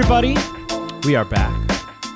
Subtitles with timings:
[0.00, 0.36] everybody.
[1.02, 1.52] We are back.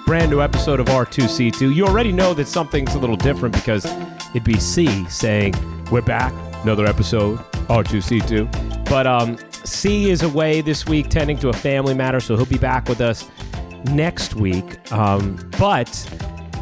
[0.07, 1.75] Brand new episode of R2C2.
[1.75, 3.85] You already know that something's a little different because
[4.31, 5.53] it'd be C saying,
[5.91, 6.33] We're back.
[6.63, 8.89] Another episode, R2C2.
[8.89, 12.57] But um, C is away this week tending to a family matter, so he'll be
[12.57, 13.29] back with us
[13.87, 14.93] next week.
[14.93, 15.91] Um, but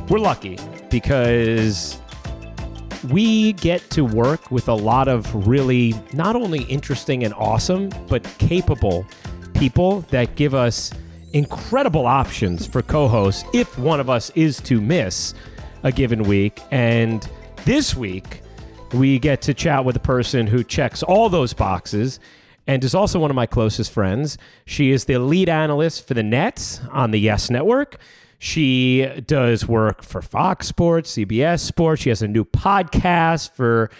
[0.09, 0.59] we're lucky
[0.91, 2.01] because
[3.11, 8.25] we get to work with a lot of really not only interesting and awesome, but
[8.39, 9.05] capable
[9.53, 10.91] people that give us
[11.33, 15.35] incredible options for co hosts if one of us is to miss
[15.83, 16.61] a given week.
[16.71, 17.27] And
[17.65, 18.43] this week,
[18.93, 22.19] we get to chat with a person who checks all those boxes
[22.67, 24.39] and is also one of my closest friends.
[24.65, 27.99] She is the lead analyst for the Nets on the Yes Network.
[28.39, 32.03] She does work for Fox Sports, CBS Sports.
[32.03, 33.91] She has a new podcast for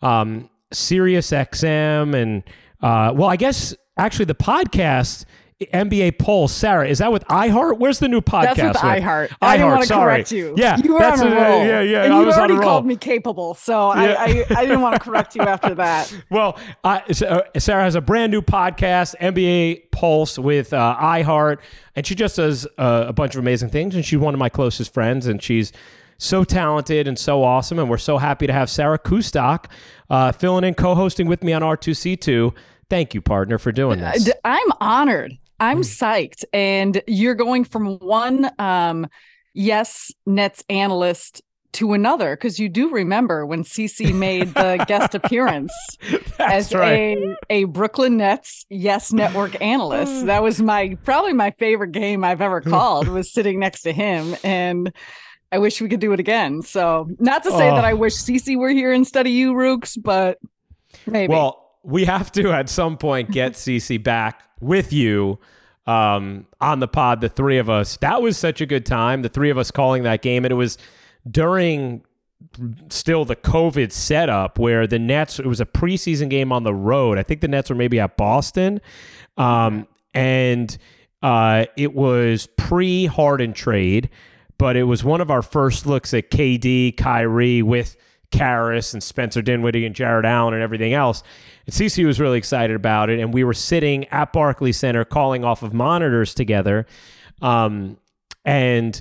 [0.00, 2.14] um, Sirius XM.
[2.14, 2.42] And,
[2.80, 5.26] uh, well, I guess actually the podcast
[5.60, 6.48] NBA poll.
[6.48, 7.78] Sarah, is that with iHeart?
[7.78, 8.56] Where's the new podcast?
[8.56, 9.02] That's with, with?
[9.02, 9.30] iHeart.
[9.42, 10.14] I didn't want to sorry.
[10.16, 10.54] correct you.
[10.56, 11.66] Yeah, you were that's on a a- roll.
[11.66, 14.14] yeah, yeah, And I you was on a already called me capable, so Yeah.
[14.18, 16.14] I, I, I didn't want to correct you after that.
[16.30, 21.58] Well, uh, Sarah has a brand new podcast, NBA Pulse, with uh, iHeart,
[21.96, 23.94] and she just does uh, a bunch of amazing things.
[23.94, 25.72] And she's one of my closest friends, and she's
[26.18, 27.78] so talented and so awesome.
[27.78, 29.66] And we're so happy to have Sarah Kustok
[30.08, 32.54] uh, filling in, co-hosting with me on R2C2.
[32.88, 34.30] Thank you, partner, for doing I- this.
[34.44, 35.38] I'm honored.
[35.60, 35.82] I'm Hmm.
[35.82, 36.44] psyched.
[36.52, 39.06] And you're going from one um,
[39.54, 45.72] yes Nets analyst to another because you do remember when CC made the guest appearance
[46.40, 47.16] as right.
[47.16, 50.26] a, a Brooklyn Nets Yes Network analyst.
[50.26, 54.34] That was my probably my favorite game I've ever called was sitting next to him
[54.42, 54.92] and
[55.52, 56.62] I wish we could do it again.
[56.62, 57.74] So not to say Oh.
[57.76, 60.38] that I wish CC were here instead of you, Rooks, but
[61.06, 61.32] maybe.
[61.32, 65.38] Well, we have to at some point get Cece back with you
[65.86, 67.96] um, on the pod, the three of us.
[67.98, 70.44] That was such a good time, the three of us calling that game.
[70.44, 70.78] And it was
[71.28, 72.02] during
[72.88, 77.18] still the COVID setup where the Nets, it was a preseason game on the road.
[77.18, 78.80] I think the Nets were maybe at Boston.
[79.36, 80.76] Um, and
[81.22, 84.10] uh, it was pre Harden trade,
[84.58, 87.96] but it was one of our first looks at KD, Kyrie with
[88.32, 91.22] Harris and Spencer Dinwiddie and Jarrett Allen and everything else.
[91.66, 93.20] And CC was really excited about it.
[93.20, 96.86] And we were sitting at Barclays Center calling off of monitors together.
[97.42, 97.96] Um,
[98.44, 99.00] and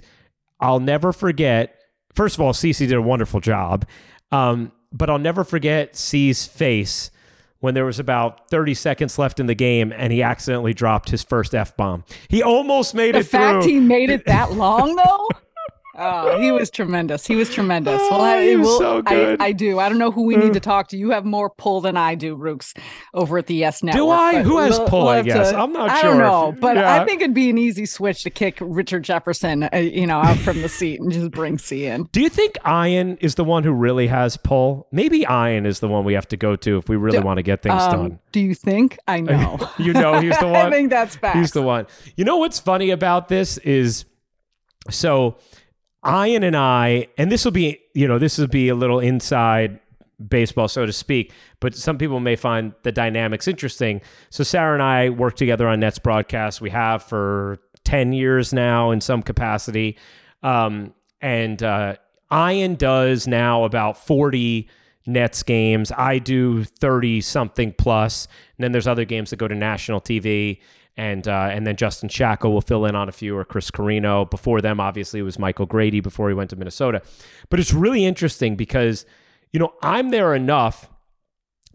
[0.59, 1.75] I'll never forget.
[2.13, 3.85] First of all, Cece did a wonderful job.
[4.31, 7.11] Um, but I'll never forget C's face
[7.59, 11.23] when there was about 30 seconds left in the game and he accidentally dropped his
[11.23, 12.03] first F bomb.
[12.29, 13.71] He almost made the it fact through.
[13.71, 15.27] he made it that long though
[15.99, 19.41] oh he was tremendous he was tremendous well Oh, I, he was well, so good.
[19.41, 21.81] I, do i don't know who we need to talk to you have more pull
[21.81, 22.73] than i do rooks
[23.13, 24.41] over at the yes network Do I?
[24.41, 26.55] Who has we'll- pull, we'll I guess to, I'm not i sure I don't if-
[26.55, 27.01] know but yeah.
[27.01, 30.37] i think it'd be an easy switch to kick richard jefferson uh, you know out
[30.37, 33.63] from the seat and just bring c in Do you think Ian is the one
[33.63, 34.87] who really has pull?
[34.91, 37.37] Maybe Ian is the one we have to go to if we really Do- want
[37.37, 38.19] to get things Um, done.
[38.31, 40.55] do you think i know You know he's the one.
[40.55, 41.85] i think that's fact He's the one.
[42.15, 44.05] You know what's funny about this is
[44.89, 45.37] so
[46.05, 49.79] Ian and I, and this will be, you know, this will be a little inside
[50.27, 54.01] baseball, so to speak, but some people may find the dynamics interesting.
[54.29, 56.61] So Sarah and I work together on Nets broadcast.
[56.61, 59.97] We have for 10 years now in some capacity.
[60.43, 61.95] Um, and uh,
[62.31, 64.67] Ian does now about 40
[65.05, 65.91] Nets games.
[65.97, 68.27] I do 30 something plus.
[68.57, 70.59] And then there's other games that go to national TV.
[70.97, 74.25] And uh, and then Justin Shackil will fill in on a few, or Chris Carino.
[74.25, 77.01] Before them, obviously, it was Michael Grady before he went to Minnesota.
[77.49, 79.05] But it's really interesting because,
[79.53, 80.89] you know, I'm there enough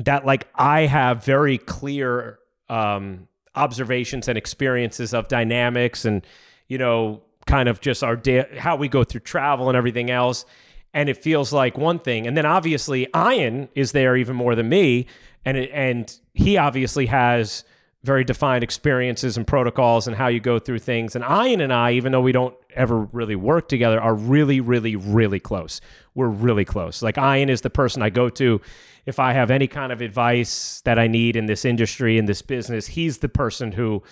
[0.01, 2.39] that like I have very clear
[2.69, 6.27] um, observations and experiences of dynamics and
[6.69, 10.45] you know kind of just our da- how we go through travel and everything else
[10.93, 14.69] and it feels like one thing and then obviously Ian is there even more than
[14.69, 15.07] me
[15.45, 17.65] and it, and he obviously has
[18.05, 21.93] very defined experiences and protocols and how you go through things and Ian and I
[21.93, 25.81] even though we don't ever really work together are really really really close
[26.15, 28.61] we're really close like Ian is the person I go to
[29.07, 32.43] if I have any kind of advice that I need in this industry, in this
[32.43, 34.03] business, he's the person who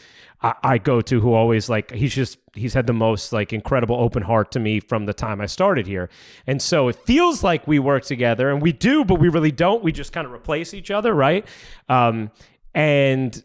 [0.42, 3.96] I, I go to who always like, he's just, he's had the most like incredible
[3.96, 6.10] open heart to me from the time I started here.
[6.46, 9.82] And so it feels like we work together and we do, but we really don't.
[9.82, 11.46] We just kind of replace each other, right?
[11.88, 12.30] Um,
[12.74, 13.42] and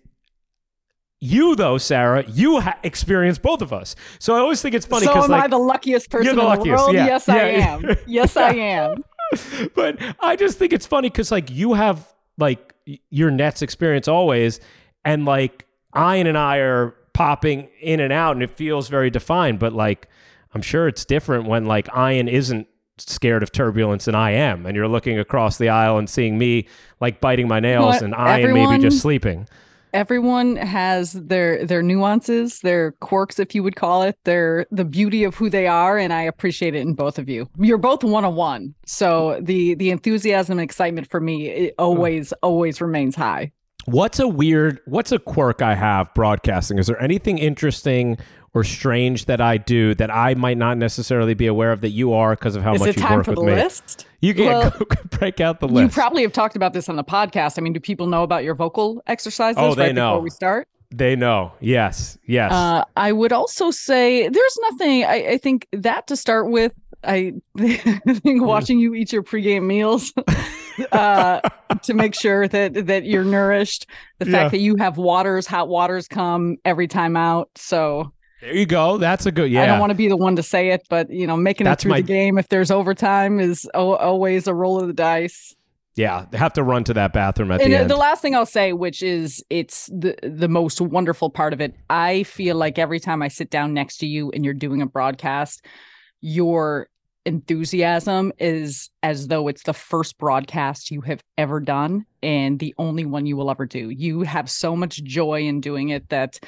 [1.19, 3.95] you, though, Sarah, you ha- experience both of us.
[4.19, 6.47] So I always think it's funny so am like, I the luckiest person the in
[6.47, 6.93] luckiest, the world?
[6.93, 7.05] yeah.
[7.07, 7.95] Yes, I am.
[8.05, 9.03] Yes, I am.
[9.75, 12.73] but I just think it's funny because like you have like
[13.09, 14.59] your Nets experience always,
[15.03, 15.65] and like
[15.97, 19.57] Ian and I are popping in and out, and it feels very defined.
[19.59, 20.07] But like,
[20.53, 22.67] I'm sure it's different when like Ian isn't
[22.99, 26.67] scared of turbulence and I am, and you're looking across the aisle and seeing me
[27.01, 29.47] like biting my nails and Ian Everyone- maybe just sleeping.
[29.94, 35.24] Everyone has their their nuances their quirks if you would call it their the beauty
[35.24, 38.74] of who they are and i appreciate it in both of you you're both one-on-one
[38.86, 43.51] so the the enthusiasm and excitement for me it always always remains high
[43.88, 46.78] What's a weird, what's a quirk I have broadcasting?
[46.78, 48.18] Is there anything interesting
[48.54, 52.12] or strange that I do that I might not necessarily be aware of that you
[52.12, 53.54] are because of how is much you work with me?
[53.54, 54.73] list You can Well,
[55.11, 55.83] break out the list.
[55.83, 58.43] you probably have talked about this on the podcast i mean do people know about
[58.43, 60.13] your vocal exercises Oh, they right know.
[60.13, 61.51] before we start they know.
[61.59, 62.17] Yes.
[62.25, 62.49] Yes.
[62.53, 65.03] Uh, I would also say there's nothing.
[65.03, 66.71] I, I think that to start with,
[67.03, 70.13] I think watching you eat your pregame meals
[70.93, 71.41] uh,
[71.83, 73.85] to make sure that that you're nourished.
[74.19, 74.49] The fact Yeah.
[74.49, 77.49] that you have waters, hot waters come every time out.
[77.55, 78.98] So there you go.
[78.98, 79.63] That's a good, yeah.
[79.63, 81.81] I don't want to be the one to say it, but you know, making That's
[81.81, 85.56] it through my- the game if there's overtime is always a roll of the dice.
[85.95, 86.25] yeah.
[86.31, 87.89] They have to run to that bathroom at and the the, end.
[87.89, 91.74] the last thing I'll say, which is it's the the most wonderful part of it,
[91.89, 94.86] I feel like every time I sit down next to you and you're doing a
[94.86, 95.66] broadcast,
[96.22, 96.88] your
[97.25, 103.06] enthusiasm is as though it's the first broadcast you have ever done and the only
[103.06, 103.89] one you will ever do.
[103.89, 106.39] You have so much joy in doing it that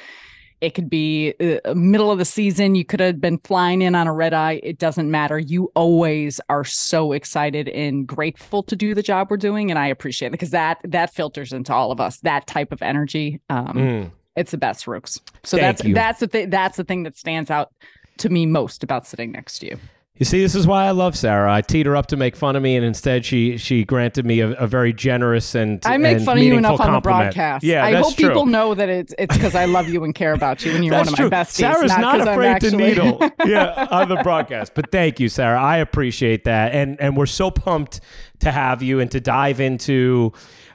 [0.60, 1.34] it could be
[1.64, 2.74] uh, middle of the season.
[2.74, 4.60] You could have been flying in on a red eye.
[4.62, 5.38] It doesn't matter.
[5.38, 9.86] You always are so excited and grateful to do the job we're doing, and I
[9.86, 12.18] appreciate it because that that filters into all of us.
[12.20, 14.10] That type of energy, um, Mm.
[14.36, 15.18] it's the best, Rooks.
[15.44, 15.94] So Thank that's you.
[15.94, 16.50] that's the thing.
[16.50, 17.72] That's the thing that stands out
[18.18, 19.78] to me most about sitting next to you.
[20.20, 21.50] You see, this is why I love Sarah.
[21.50, 24.40] I teed her up to make fun of me, and instead she she granted me
[24.40, 27.64] a, a very generous and I make and fun of you enough on the broadcast.
[27.64, 28.28] Yeah, I hope true.
[28.28, 30.92] people know that it's it's because I love you and care about you, and you're
[30.92, 31.30] That's one of true.
[31.30, 31.52] my besties.
[31.52, 33.30] Sarah's not, I'm afraid actually- to needle.
[33.46, 34.74] yeah, on the broadcast.
[34.74, 35.58] But thank you, Sarah.
[35.58, 38.00] I appreciate that, and and we're so pumped
[38.40, 40.34] to have you and to dive into.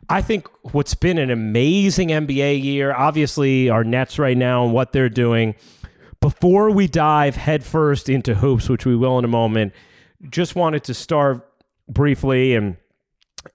[0.09, 2.95] I think what's been an amazing NBA year.
[2.95, 5.53] Obviously, our Nets right now and what they're doing.
[6.25, 9.74] Before we dive headfirst into hoops, which we will in a moment,
[10.31, 11.48] just wanted to start
[11.88, 12.77] briefly and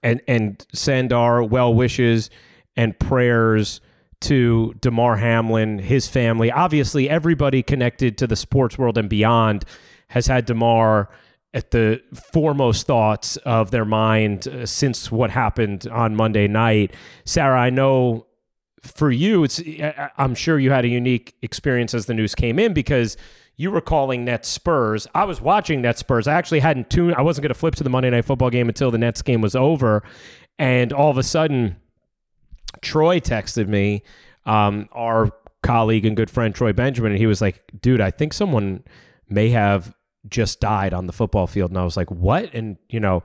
[0.01, 2.29] and and send our well wishes
[2.77, 3.81] and prayers
[4.21, 6.49] to Damar Hamlin, his family.
[6.49, 9.65] Obviously, everybody connected to the sports world and beyond
[10.07, 11.09] has had Damar
[11.53, 12.01] at the
[12.31, 16.93] foremost thoughts of their mind uh, since what happened on Monday night.
[17.25, 18.27] Sarah, I know
[18.81, 19.61] for you, it's
[20.17, 23.15] I'm sure you had a unique experience as the news came in because
[23.55, 25.07] you were calling Nets Spurs.
[25.13, 26.27] I was watching Nets Spurs.
[26.27, 27.15] I actually hadn't tuned.
[27.15, 29.41] I wasn't going to flip to the Monday Night Football game until the Nets game
[29.41, 30.03] was over,
[30.57, 31.75] and all of a sudden,
[32.81, 34.03] Troy texted me,
[34.45, 35.31] um, our
[35.61, 38.83] colleague and good friend Troy Benjamin, and he was like, "Dude, I think someone
[39.29, 39.93] may have
[40.27, 43.21] just died on the football field." And I was like, "What?" And you know,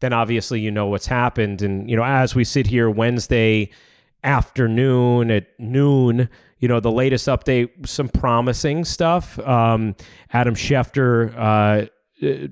[0.00, 3.70] then obviously you know what's happened, and you know, as we sit here Wednesday
[4.24, 6.28] afternoon at noon.
[6.58, 9.38] You know, the latest update, some promising stuff.
[9.40, 9.94] Um,
[10.32, 12.48] Adam Schefter uh,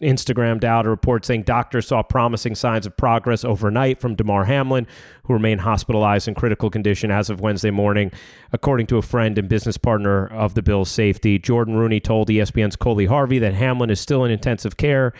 [0.00, 4.86] Instagrammed out a report saying doctors saw promising signs of progress overnight from Damar Hamlin,
[5.24, 8.10] who remained hospitalized in critical condition as of Wednesday morning,
[8.52, 11.38] according to a friend and business partner of the Bills' safety.
[11.38, 15.12] Jordan Rooney told ESPN's Coley Harvey that Hamlin is still in intensive care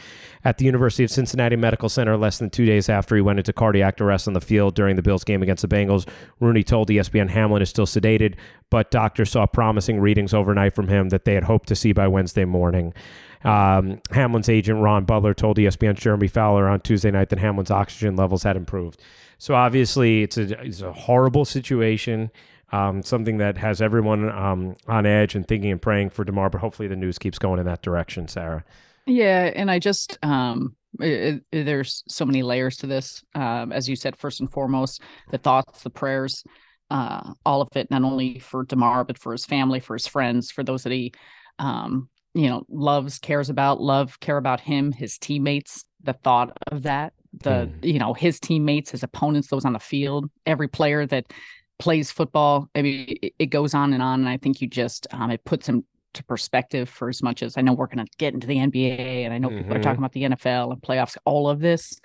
[0.44, 3.52] at the University of Cincinnati Medical Center less than two days after he went into
[3.52, 6.08] cardiac arrest on the field during the Bills game against the Bengals.
[6.40, 8.34] Rooney told ESPN Hamlin is still sedated,
[8.70, 12.08] but doctors saw promising readings overnight from him that they had hoped to see by
[12.08, 12.94] Wednesday morning.
[13.44, 18.16] Um, Hamlin's agent Ron Butler told ESPN's Jeremy Fowler on Tuesday night that Hamlin's oxygen
[18.16, 19.00] levels had improved.
[19.38, 22.30] So obviously, it's a it's a horrible situation,
[22.72, 26.50] um, something that has everyone um, on edge and thinking and praying for Damar.
[26.50, 28.64] But hopefully, the news keeps going in that direction, Sarah.
[29.06, 33.22] Yeah, and I just um it, it- there's so many layers to this.
[33.34, 36.44] Um as you said first and foremost, the thoughts, the prayers,
[36.90, 40.50] uh all of it not only for Damar but for his family, for his friends,
[40.50, 41.12] for those that he
[41.58, 46.82] um you know loves, cares about, love, care about him, his teammates, the thought of
[46.82, 47.84] that, the Mm.
[47.84, 51.32] you know, his teammates, his opponents, those on the field, every player that
[51.78, 52.68] plays football.
[52.74, 54.20] I mean, it, it goes on and on.
[54.20, 55.84] And I think you just um it puts him
[56.14, 59.24] to perspective for as much as I know we're going to get into the NBA
[59.24, 62.00] and I know people are talking about the NFL and playoffs, all of this.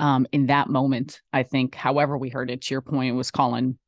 [0.00, 3.30] Um, in that moment, I think, however we heard it, to your point, it was
[3.30, 3.78] calling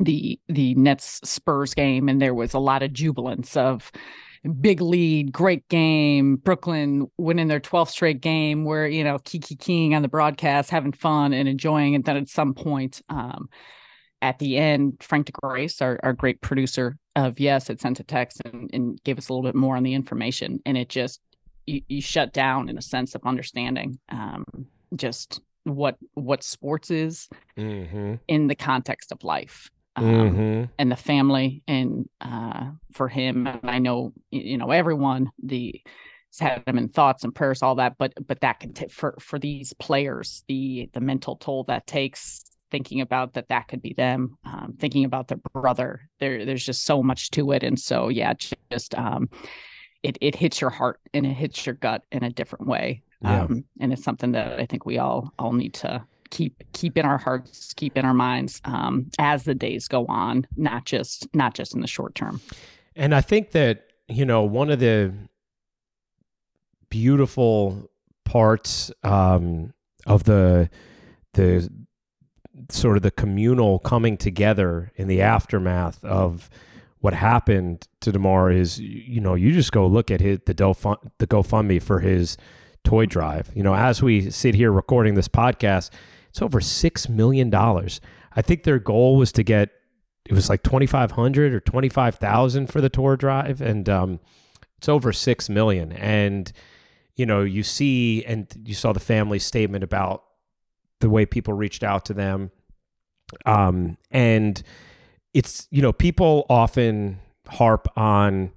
[0.00, 3.92] the the Nets Spurs game, and there was a lot of jubilance of
[4.46, 9.94] big lead, great game, Brooklyn winning their 12th straight game, where you know Kiki King
[9.94, 13.48] on the broadcast having fun and enjoying, and then at some point, um,
[14.22, 18.40] at the end, Frank DeGrace, our, our great producer of Yes, had sent a text
[18.44, 20.60] and, and gave us a little bit more on the information.
[20.64, 21.20] And it just,
[21.66, 24.44] you, you shut down in a sense of understanding um,
[24.94, 28.14] just what what sports is Mm-hmm.
[28.28, 30.64] in the context of life um, Mm-hmm.
[30.78, 35.80] and the family and uh, for him and i know you know everyone the
[36.32, 39.16] has had them in thoughts and prayers all that but but that can t- for
[39.20, 43.94] for these players the the mental toll that takes thinking about that that could be
[43.94, 48.08] them um, thinking about their brother there there's just so much to it and so
[48.08, 48.32] yeah
[48.70, 49.28] just um
[50.02, 53.44] it it hits your heart and it hits your gut in a different way Yeah.
[53.44, 57.04] um and it's something that i think we all all need to keep keep in
[57.04, 61.54] our hearts keep in our minds um as the days go on not just not
[61.54, 62.40] just in the short term
[62.96, 65.12] And I think that, you know, one of the
[66.88, 67.90] beautiful
[68.24, 69.74] parts um,
[70.06, 70.70] of the
[71.34, 71.68] the
[72.70, 76.48] sort of the communal coming together in the aftermath of
[77.00, 80.54] what happened to Damar is you know you just go look at his the
[81.18, 82.38] the GoFundMe for his
[82.82, 83.50] toy drive.
[83.54, 85.90] You know, as we sit here recording this podcast,
[86.36, 87.98] it's over six million dollars.
[88.34, 89.70] I think their goal was to get
[90.26, 93.88] it was like twenty five hundred or twenty five thousand for the tour drive, and
[93.88, 94.20] um,
[94.76, 95.92] it's over six million.
[95.92, 96.52] And
[97.14, 100.24] you know, you see, and you saw the family statement about
[101.00, 102.50] the way people reached out to them,
[103.46, 104.62] um, and
[105.32, 108.52] it's you know, people often harp on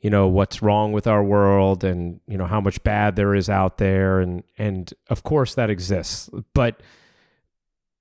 [0.00, 3.50] you know what's wrong with our world and you know how much bad there is
[3.50, 6.80] out there and and of course that exists but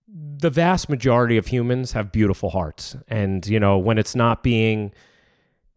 [0.07, 2.95] the vast majority of humans have beautiful hearts.
[3.07, 4.93] And you know when it's not being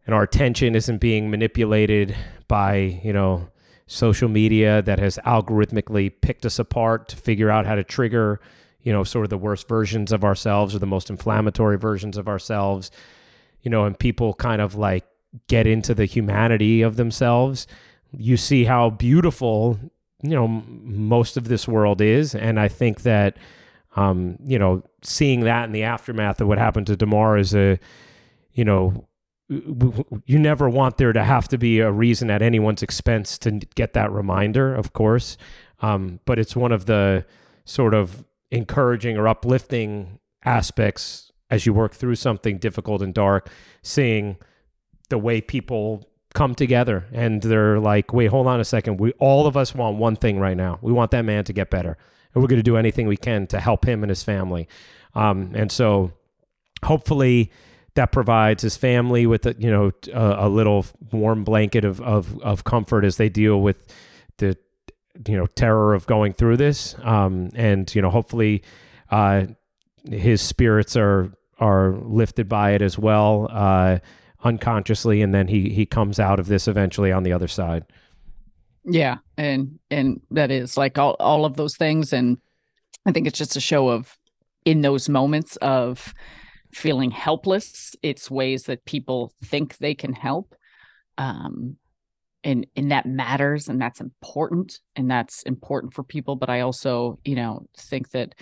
[0.05, 2.15] and our attention isn't being manipulated
[2.47, 3.49] by you know
[3.87, 8.39] social media that has algorithmically picked us apart to figure out how to trigger
[8.81, 12.27] you know sort of the worst versions of ourselves or the most inflammatory versions of
[12.27, 12.89] ourselves
[13.61, 15.05] you know and people kind of like
[15.47, 17.67] get into the humanity of themselves
[18.17, 19.77] you see how beautiful
[20.23, 22.35] you know most of this world is.
[22.35, 23.37] And i think that
[23.95, 27.79] um, you know, seeing that in the aftermath of what happened to Damar is a,
[28.53, 29.07] you know,
[29.49, 33.93] you never want there to have to be a reason at anyone's expense to get
[33.93, 35.37] that reminder, of course.
[35.81, 37.25] Um, but it's one of the
[37.65, 43.49] sort of encouraging or uplifting aspects as you work through something difficult and dark,
[43.83, 44.37] seeing
[45.09, 49.01] the way people come together and they're like, wait, hold on a second.
[49.01, 50.79] We all of us want one thing right now.
[50.81, 51.97] We want that man to get better
[52.33, 54.67] and we're going to do anything we can to help him and his family.
[55.15, 56.13] Um, and so,
[56.83, 57.51] hopefully,
[57.95, 62.39] that provides his family with a, you know a, a little warm blanket of, of
[62.41, 63.93] of comfort as they deal with
[64.37, 64.57] the
[65.27, 66.95] you know terror of going through this.
[67.03, 68.63] Um, and you know, hopefully,
[69.09, 69.47] uh,
[70.09, 73.99] his spirits are are lifted by it as well, uh,
[74.43, 77.85] unconsciously, and then he he comes out of this eventually on the other side.
[78.83, 82.37] Yeah, and and that is like all all of those things, and
[83.05, 84.17] I think it's just a show of
[84.65, 86.13] in those moments of
[86.73, 87.95] feeling helpless.
[88.01, 90.55] It's ways that people think they can help,
[91.17, 91.77] um,
[92.43, 96.35] and and that matters, and that's important, and that's important for people.
[96.35, 98.33] But I also, you know, think that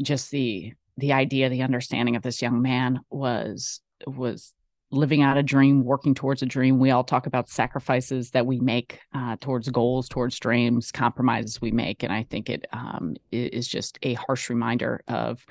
[0.00, 4.54] just the the idea, the understanding of this young man was was
[4.90, 6.78] living out a dream, working towards a dream.
[6.78, 11.70] We all talk about sacrifices that we make uh, towards goals, towards dreams, compromises we
[11.70, 15.44] make, and I think it um, is just a harsh reminder of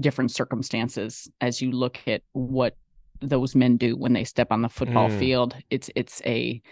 [0.00, 2.76] different circumstances as you look at what
[3.20, 5.18] those men do when they step on the football Mm.
[5.18, 5.56] field.
[5.70, 6.62] It's it's a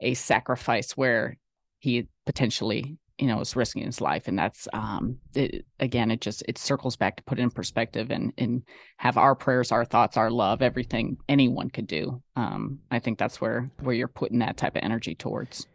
[0.00, 1.38] a sacrifice where
[1.78, 6.42] he potentially you know is risking his life and that's um it, again it just
[6.48, 8.62] it circles back to put it in perspective and and
[8.98, 13.40] have our prayers our thoughts our love everything anyone could do um i think that's
[13.40, 15.66] where where you're putting that type of energy towards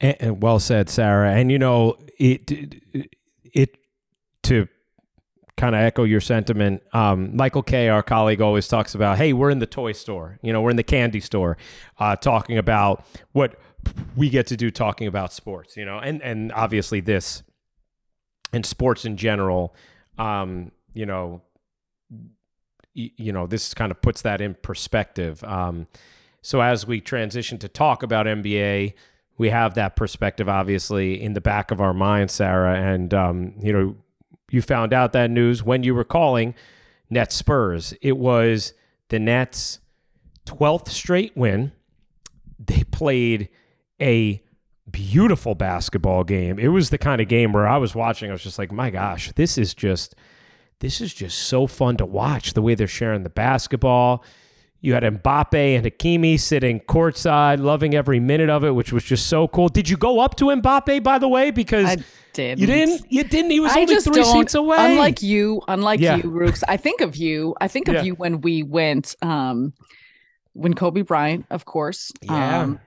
[0.00, 1.32] And, and well said, Sarah.
[1.32, 3.14] And you know, it it,
[3.54, 3.78] it
[4.44, 4.68] to
[5.56, 6.82] kind of echo your sentiment.
[6.92, 10.38] Um, Michael Kay, our colleague, always talks about, "Hey, we're in the toy store.
[10.42, 11.56] You know, we're in the candy store,
[11.98, 13.54] uh, talking about what
[14.16, 15.76] we get to do, talking about sports.
[15.76, 17.42] You know, and and obviously this
[18.52, 19.74] and sports in general.
[20.18, 21.42] Um, you know,
[22.94, 25.42] you know, this kind of puts that in perspective.
[25.44, 25.86] Um,
[26.42, 28.94] so as we transition to talk about NBA,
[29.38, 32.78] we have that perspective obviously in the back of our minds, Sarah.
[32.78, 33.96] And um, you know,
[34.50, 36.54] you found out that news when you were calling
[37.08, 37.94] Nets Spurs.
[38.02, 38.74] It was
[39.08, 39.78] the Nets'
[40.44, 41.72] twelfth straight win.
[42.58, 43.48] They played
[44.02, 44.42] a
[44.90, 46.58] beautiful basketball game.
[46.58, 48.90] It was the kind of game where I was watching, I was just like, my
[48.90, 50.14] gosh, this is just
[50.80, 54.24] this is just so fun to watch the way they're sharing the basketball.
[54.80, 59.28] You had Mbappe and Hakimi sitting courtside, loving every minute of it, which was just
[59.28, 59.68] so cool.
[59.68, 61.52] Did you go up to Mbappe, by the way?
[61.52, 61.96] Because I
[62.32, 62.58] did.
[62.58, 63.06] you didn't.
[63.08, 63.52] You didn't.
[63.52, 64.76] He was I only three seats away.
[64.94, 66.16] Unlike you, unlike Yeah.
[66.16, 66.64] you, Rooks.
[66.66, 67.54] I think of you.
[67.60, 68.02] I think of Yeah.
[68.02, 69.72] you when we went, um,
[70.54, 72.10] when Kobe Bryant, of course.
[72.22, 72.62] Yeah.
[72.62, 72.80] Um,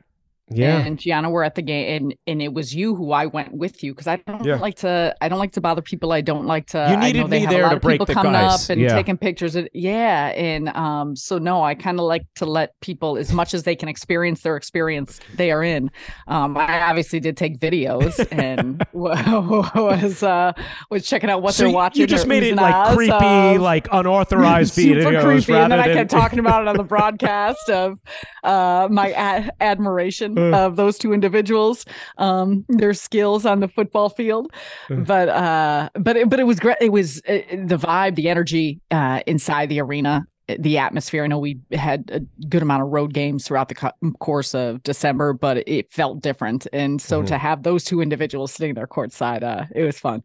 [0.49, 3.53] yeah, and Gianna were at the game, and and it was you who I went
[3.53, 4.57] with you because I don't Yeah.
[4.57, 6.11] like to I don't like to bother people.
[6.11, 6.77] I don't like to.
[6.77, 8.65] You I needed me there lot to break people the coming ice.
[8.65, 8.93] up and Yeah.
[8.93, 9.55] taking pictures.
[9.55, 13.53] Of, yeah, and um, so no, I kind of like to let people as much
[13.53, 15.89] as they can experience their experience they are in.
[16.27, 20.53] Um, I obviously did take videos and was uh
[20.91, 22.01] was checking out what so they're watching.
[22.01, 23.13] you just made it like creepy,
[23.55, 25.53] of- like unauthorized super videos creepy.
[25.59, 27.97] And then I than kept talking about it on the broadcast of
[28.43, 29.13] uh, my
[29.59, 30.65] admiration Uh.
[30.65, 31.85] of those two individuals,
[32.17, 34.51] um, their skills on the football field.
[34.89, 34.95] Uh.
[34.95, 36.77] But uh, but it, but it was great.
[36.81, 40.25] It was uh, the vibe, the energy uh, inside the arena.
[40.59, 41.23] The atmosphere.
[41.23, 44.83] I know we had a good amount of road games throughout the co- course of
[44.83, 46.67] December, but it felt different.
[46.71, 47.27] And so Mhm.
[47.29, 50.21] to have those two individuals sitting there courtside, uh, it was fun.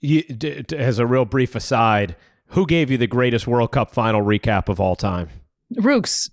[0.00, 2.14] You, d- d- as a real brief aside,
[2.50, 5.28] who gave you the greatest World Cup final recap of all time?
[5.78, 6.30] Rooks,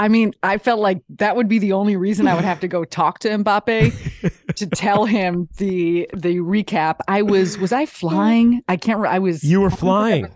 [0.00, 2.68] I mean, I felt like that would be the only reason I would have to
[2.68, 6.96] go talk to Mbappe to tell him the the recap.
[7.06, 8.62] I was was I flying?
[8.66, 9.04] I can't.
[9.06, 9.44] I was.
[9.44, 10.26] You were flying.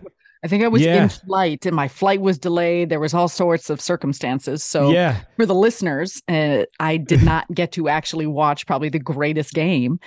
[0.43, 1.01] I think I was Yeah.
[1.03, 2.89] in flight, and my flight was delayed.
[2.89, 4.63] There was all sorts of circumstances.
[4.63, 8.99] So yeah, for the listeners, uh, I did not get to actually watch probably the
[8.99, 9.99] greatest game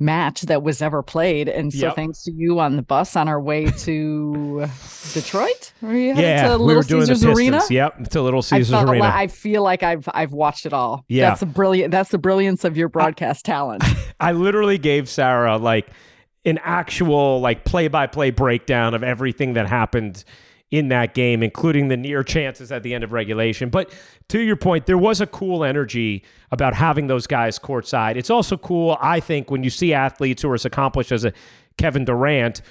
[0.00, 1.48] match that was ever played.
[1.48, 1.94] And so Yep.
[1.94, 4.66] thanks to you on the bus on our way to
[5.14, 6.48] Detroit, were you yeah.
[6.48, 7.30] to we Little were doing Caesars the.
[7.32, 7.60] Arena?
[7.68, 9.04] Yep, to Little I Caesars felt Arena.
[9.04, 11.04] like- I feel like I've I've watched it all.
[11.08, 11.28] Yeah.
[11.28, 11.90] that's the brilliant.
[11.90, 13.84] That's the brilliance of your broadcast talent.
[14.20, 15.88] I literally gave Sarah like
[16.46, 20.24] an actual like play by play breakdown of everything that happened
[20.70, 23.70] in that game, including the near chances at the end of regulation.
[23.70, 23.92] But
[24.28, 28.16] to your point, there was a cool energy about having those guys courtside.
[28.16, 31.32] It's also cool, I think, when you see athletes who are as accomplished as a
[31.76, 32.62] Kevin Durant,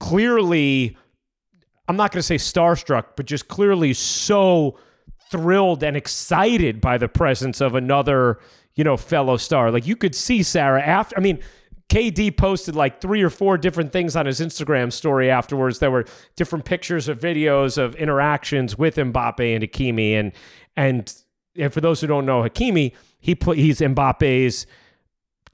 [0.00, 0.96] clearly,
[1.88, 4.78] I'm not going to say starstruck, but just clearly so
[5.30, 8.38] thrilled and excited by the presence of another,
[8.76, 9.70] you know, fellow star.
[9.70, 11.16] Like you could see Sarah after.
[11.18, 11.38] I mean,
[11.92, 15.78] KD posted like three or four different things on his Instagram story afterwards.
[15.78, 20.32] There were different pictures or videos of interactions with Mbappe and Hakimi, and
[20.74, 21.14] and
[21.54, 24.64] and for those who don't know Hakimi, he put he's Mbappe's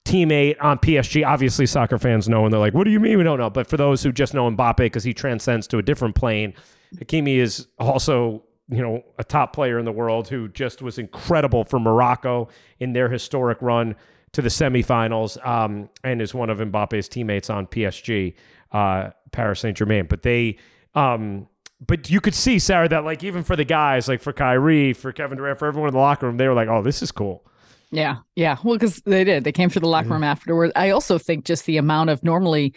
[0.04, 1.26] teammate on PSG.
[1.26, 3.66] Obviously, soccer fans know, and they're like, "What do you mean we don't know?" But
[3.66, 6.54] for those who just know Mbappe because he transcends to a different plane,
[6.94, 11.64] Hakimi is also you know a top player in the world who just was incredible
[11.64, 12.48] for Morocco
[12.78, 13.96] in their historic run
[14.38, 18.34] to the semifinals, um, and is one of Mbappe's teammates on PSG,
[18.70, 20.06] uh, Paris Saint Germain.
[20.06, 20.56] But they.
[20.94, 21.48] Um,
[21.84, 25.12] but you could see Sarah that like even for the guys like for Kyrie for
[25.12, 27.44] Kevin Durant for everyone in the locker room they were like oh this is cool
[27.92, 28.56] Yeah, yeah.
[28.64, 29.44] Well, because they did.
[29.44, 30.12] They came to the locker Mm-hmm.
[30.14, 30.72] room afterward.
[30.74, 32.74] I also think just the amount of normally,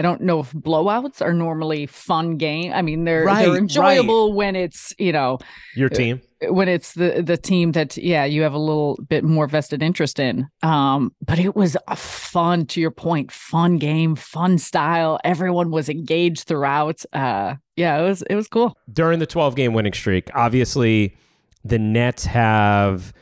[0.00, 2.72] I don't know if blowouts are normally fun game.
[2.72, 3.58] I mean, they're Right, they're right.
[3.60, 5.38] enjoyable when it's you know
[5.76, 9.46] your team when it's the the team that yeah you have a little bit more
[9.46, 10.48] vested interest in.
[10.62, 15.18] Um, but it was a fun, to your point, fun game, fun style.
[15.24, 17.02] Everyone was engaged throughout.
[17.12, 18.74] Uh, yeah, it was it was cool.
[18.92, 20.30] during the 12 game winning streak.
[20.34, 21.16] Obviously,
[21.64, 23.12] the Nets have,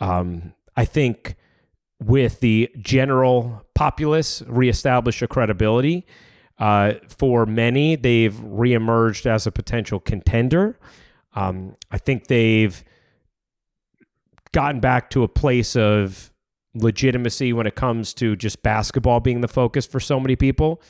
[0.00, 1.36] um, I think,
[2.00, 6.06] with the general populace, reestablished a credibility.
[6.58, 10.78] Uh, for many, they've reemerged as a potential contender.
[11.34, 12.82] Um, I think they've
[14.52, 16.30] gotten back to a place of
[16.74, 20.80] legitimacy when it comes to just basketball being the focus for so many people.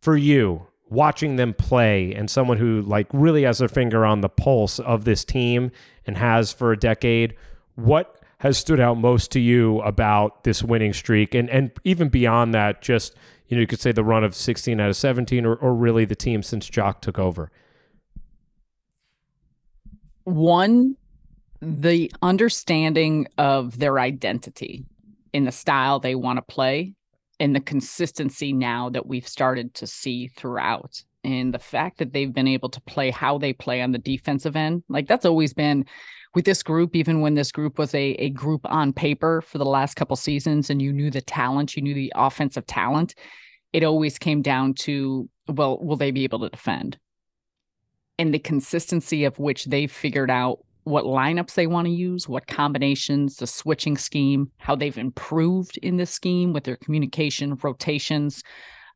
[0.00, 4.28] For you, watching them play and someone who like really has their finger on the
[4.28, 5.70] pulse of this team
[6.06, 7.34] and has for a decade,
[7.76, 12.54] what has stood out most to you about this winning streak and and even beyond
[12.54, 13.14] that, just
[13.46, 16.04] you know, you could say the run of 16 out of 17 or, or really
[16.04, 17.50] the team since Jacque took over.
[20.30, 20.96] One
[21.62, 24.86] the understanding of their identity
[25.32, 26.94] in the style they want to play
[27.38, 31.02] and the consistency now that we've started to see throughout.
[31.24, 34.56] And the fact that they've been able to play how they play on the defensive
[34.56, 35.84] end like that's always been
[36.34, 39.64] with this group even when this group was a, a group on paper for the
[39.66, 43.14] last couple seasons and you knew the talent you knew the offensive talent
[43.74, 46.98] it always came down to well will they be able to defend
[48.20, 52.46] and the consistency of which they've figured out what lineups they want to use, what
[52.46, 58.42] combinations, the switching scheme, how they've improved in this scheme with their communication, rotations,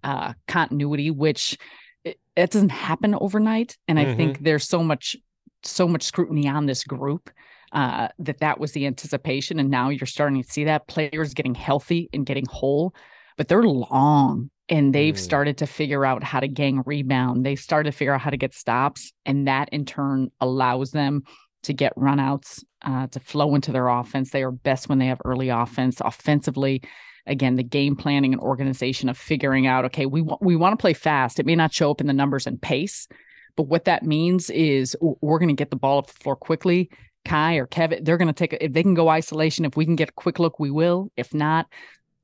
[0.02, 1.56] uh, continuity, which
[2.04, 3.78] it, it doesn't happen overnight.
[3.88, 4.16] And I Mhm.
[4.16, 5.16] think there's so much,
[5.62, 7.30] so much scrutiny on this group
[7.72, 9.58] uh, that that was the anticipation.
[9.58, 12.94] And now you're starting to see that players getting healthy and getting whole,
[13.36, 15.18] but they're long and they've Mm.
[15.18, 17.44] started to figure out how to gang rebound.
[17.44, 19.12] They started to figure out how to get stops.
[19.26, 21.22] And that in turn allows them
[21.64, 24.30] to get runouts, uh, to flow into their offense.
[24.30, 26.00] They are best when they have early offense.
[26.00, 26.82] Offensively,
[27.26, 30.80] again, the game planning and organization of figuring out, okay, we want we want to
[30.80, 31.38] play fast.
[31.40, 33.08] It may not show up in the numbers and pace,
[33.56, 36.90] but what that means is we're going to get the ball up the floor quickly.
[37.24, 39.64] Kai or Kevin, they're going to take a, if they can go isolation.
[39.64, 41.10] If we can get a quick look, we will.
[41.16, 41.66] If not,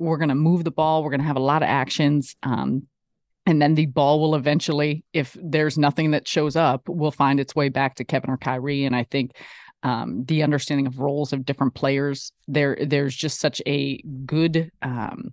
[0.01, 1.05] we're going to move the ball.
[1.05, 2.35] We're going to have a lot of actions.
[2.43, 2.89] Um,
[3.47, 7.55] and then the ball will eventually, if there's nothing that shows up, will find its
[7.55, 8.85] way back to Kevin or Kyrie.
[8.85, 9.33] And I think
[9.83, 15.33] um, the understanding of roles of different players, there there's just such a good um,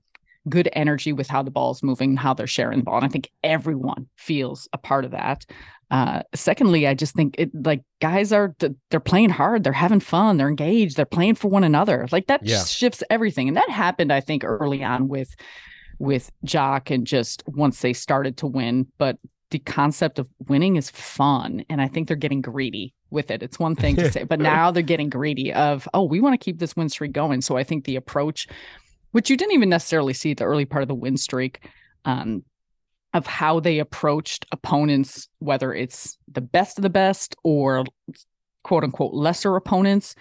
[0.50, 2.98] good energy with how the ball is moving, how they're sharing the ball.
[2.98, 5.46] And I think everyone feels a part of that.
[5.90, 10.36] Uh, secondly, I just think it like guys are they're playing hard, they're having fun,
[10.38, 12.08] they're engaged, they're playing for one another.
[12.12, 12.64] Like that Yeah.
[12.66, 15.34] shifts everything, and that happened, I think, early on with
[16.00, 18.88] with Jacque and just once they started to win.
[18.98, 19.18] But
[19.50, 23.42] the concept of winning is fun, and I think they're getting greedy with it.
[23.42, 26.44] It's one thing to say, but now they're getting greedy of oh, we want to
[26.44, 27.40] keep this win streak going.
[27.40, 28.46] So I think the approach,
[29.12, 31.68] which you didn't even necessarily see at the early part of the win streak.
[32.06, 32.44] Um,
[33.14, 37.86] of how they approached opponents, whether it's the best of the best or
[38.64, 40.14] quote unquote lesser opponents,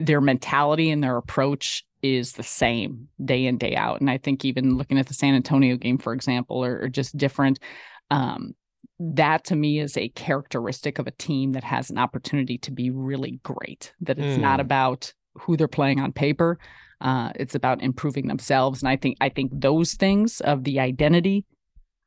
[0.00, 4.00] their mentality and their approach is the same day in, day out.
[4.00, 7.16] And I think even looking at the San Antonio game, for example, or, or just
[7.16, 7.60] different,
[8.10, 8.54] um,
[8.98, 12.90] that to me is a characteristic of a team that has an opportunity to be
[12.90, 14.62] really great, that it's not Mm.
[14.62, 16.58] about who they're playing on paper.
[17.04, 18.82] Uh, it's about improving themselves.
[18.82, 21.44] And I think I think those things of the identity,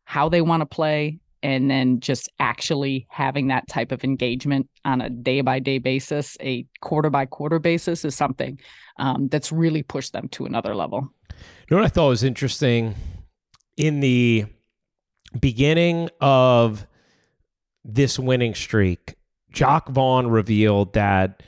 [0.04, 5.00] how they want to play, and then just actually having that type of engagement on
[5.00, 8.60] a day by day basis, a quarter by quarter basis, is something
[8.98, 11.08] um, that's really pushed them to another level.
[11.70, 12.96] You know what I thought was interesting
[13.78, 14.46] in the
[15.40, 16.88] beginning of
[17.86, 19.16] this winning streak,
[19.52, 21.42] Jacque Vaughn revealed that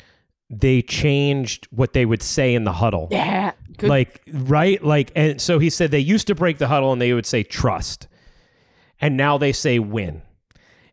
[0.49, 3.07] they changed what they would say in the huddle.
[3.11, 3.89] Yeah, good.
[3.89, 4.83] Like, right?
[4.83, 7.43] Like, and so he said they used to break the huddle and they would say
[7.43, 8.07] trust.
[8.99, 10.23] And now they say win.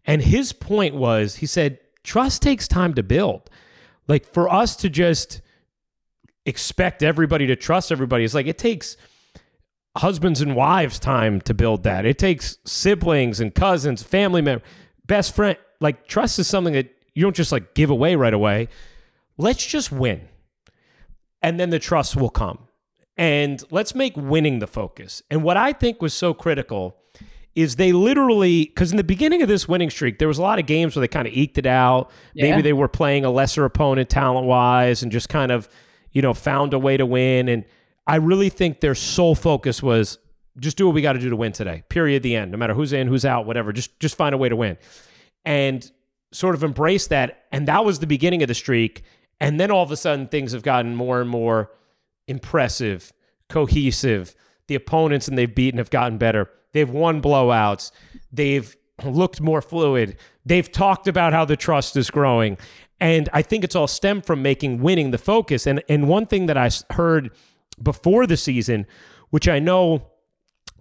[0.05, 3.51] And his point was he said, trust takes time to build.
[4.07, 5.41] Like, for us to just
[6.45, 8.97] expect everybody to trust everybody, it's like it takes
[9.97, 12.05] husbands and wives time to build that.
[12.05, 14.69] It takes siblings and cousins, family members,
[15.07, 15.57] best friend.
[15.81, 18.69] Like, trust is something that you don't just like give away right away.
[19.39, 20.29] Let's just win
[21.43, 22.59] and then the trust will come.
[23.17, 25.23] And let's make winning the focus.
[25.31, 26.97] And what I think was so critical
[27.55, 30.59] is they literally, because in the beginning of this winning streak, there was a lot
[30.59, 32.11] of games where they kind of eked it out.
[32.35, 32.51] Yeah.
[32.51, 35.67] Maybe they were playing a lesser opponent talent wise and just kind of,
[36.13, 37.49] you know, found a way to win.
[37.49, 37.65] And
[38.07, 40.19] I really think their sole focus was
[40.59, 41.83] just do what we got to do to win today.
[41.89, 42.23] Period.
[42.23, 42.51] The end.
[42.51, 43.73] No matter who's in, who's out, whatever.
[43.73, 44.77] Just just find a way to win.
[45.45, 45.91] And
[46.33, 47.47] sort of embrace that.
[47.53, 49.05] And that was the beginning of the streak.
[49.41, 51.71] And then all of a sudden, things have gotten more and more
[52.27, 53.13] impressive,
[53.49, 54.35] cohesive.
[54.69, 56.51] The opponents and they've beaten have gotten better.
[56.73, 57.91] They've won blowouts.
[58.33, 60.17] They've looked more fluid.
[60.45, 62.59] They've talked about how the trust is growing.
[62.99, 65.67] And I think it's all stemmed from making winning the focus.
[65.67, 67.31] And and one thing that I heard
[67.83, 68.87] before the season,
[69.31, 70.11] which I know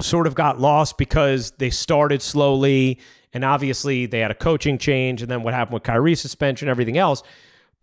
[0.01, 2.99] sort of got lost because they started slowly
[3.33, 6.97] and obviously they had a coaching change and then what happened with Kyrie suspension, everything
[6.97, 7.23] else.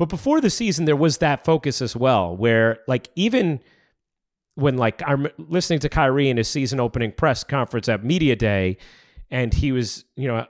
[0.02, 3.60] But before the season, there was that focus as well, where like even
[4.56, 8.78] when like I'm listening to Kyrie in his season opening press conference at media day,
[9.30, 10.44] and he was you know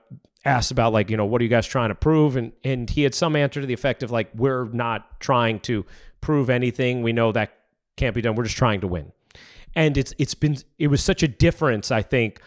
[0.46, 3.02] asked about like you know what are you guys trying to prove, and and he
[3.02, 5.84] had some answer to the effect of like we're not trying to
[6.22, 7.02] prove anything.
[7.02, 7.52] We know that
[7.98, 8.36] can't be done.
[8.36, 9.12] We're just trying to win,
[9.74, 12.40] and it's it's been it was such a difference I think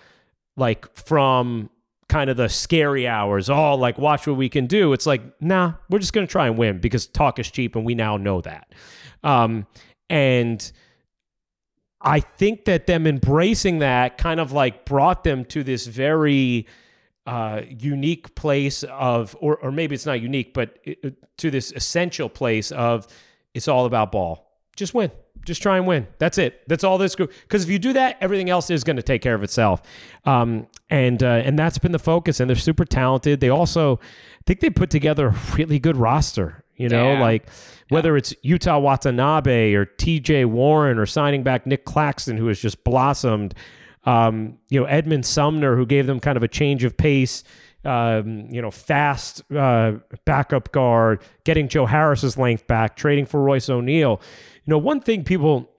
[0.58, 1.70] like from
[2.08, 4.94] kind of the scary hours, all like watch what we can do.
[4.94, 7.96] It's like, nah, we're just gonna try and win because talk is cheap and we
[7.96, 8.72] now know that.
[9.24, 9.66] Um,
[10.10, 10.72] and
[12.02, 16.68] I think that them embracing that kind of like brought them to this very
[17.26, 22.30] uh, unique place of, or, or maybe it's not unique, but it- to this essential
[22.30, 23.08] place of
[23.56, 24.52] it's all about ball.
[24.76, 25.12] Just win.
[25.46, 26.08] Just try and win.
[26.18, 26.62] That's it.
[26.68, 27.32] That's all this group.
[27.44, 29.82] Because if you do that, everything else is going to take care of itself.
[30.26, 32.40] Um, and uh, and that's been the focus.
[32.40, 33.40] And they're super talented.
[33.40, 36.64] They also I think they put together a really good roster.
[36.76, 37.22] You know, Yeah.
[37.22, 37.48] like
[37.88, 40.44] whether it's Yuta Watanabe or T.J.
[40.46, 43.54] Warren or signing back Nic Claxton, who has just blossomed.
[44.04, 47.44] Um, you know, Edmond Sumner, who gave them kind of a change of pace.
[47.86, 49.94] Um, you know, fast uh,
[50.26, 54.20] backup guard, getting Joe Harris's length back, trading for Royce O'Neale.
[54.66, 55.70] You know, one thing people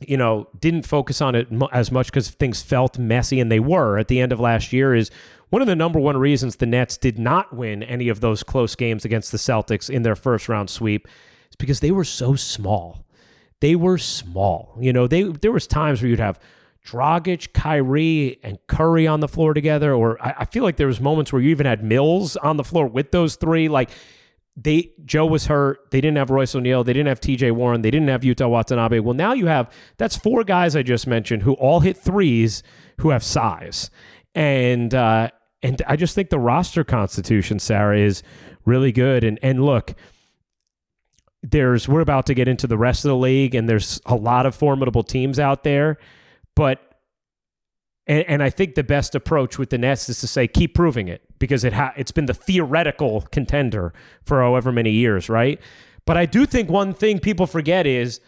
[0.00, 3.98] you know, didn't focus on it as much because things felt messy, and they were
[3.98, 4.94] at the end of last year.
[4.94, 5.10] Is
[5.50, 8.74] one of the number one reasons the Nets did not win any of those close
[8.74, 11.08] games against the Celtics in their first round sweep
[11.50, 13.04] is because they were so small.
[13.60, 14.76] They were small.
[14.80, 16.38] You know, they there was times where you'd have
[16.86, 21.00] Dragic, Kyrie, and Curry on the floor together, or I, I feel like there was
[21.00, 23.68] moments where you even had Mills on the floor with those three.
[23.68, 23.90] Like
[24.56, 25.90] they Joe was hurt.
[25.90, 26.84] They didn't have Royce O'Neale.
[26.84, 27.52] They didn't have T.J.
[27.52, 27.82] Warren.
[27.82, 29.00] They didn't have Yuta Watanabe.
[29.00, 32.62] Well, now you have that's four guys I just mentioned who all hit threes
[33.00, 33.90] who have size,
[34.34, 35.30] and uh,
[35.62, 38.22] and I just think the roster constitution, Sarah, is
[38.64, 39.24] really good.
[39.24, 39.94] And and look,
[41.42, 44.46] there's we're about to get into the rest of the league, and there's a lot
[44.46, 45.98] of formidable teams out there,
[46.58, 46.80] but
[48.08, 51.06] and, and, I think the best approach with the Nets is to say keep proving
[51.06, 53.92] it because it ha- it's been the theoretical contender
[54.24, 55.60] for however many years, right?
[56.04, 58.20] But I do think one thing people forget is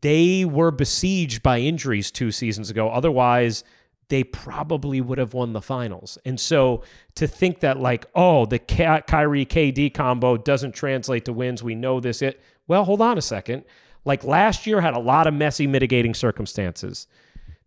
[0.00, 2.88] they were besieged by injuries two seasons ago.
[2.90, 3.62] Otherwise,
[4.08, 6.18] they probably would have won the finals.
[6.24, 6.82] And so
[7.14, 11.76] to think that like, oh, the Ky- Kyrie KD combo doesn't translate to wins, we
[11.76, 12.20] know this.
[12.20, 13.64] It well, hold on a second.
[14.04, 17.06] Like last year had a lot of messy mitigating circumstances.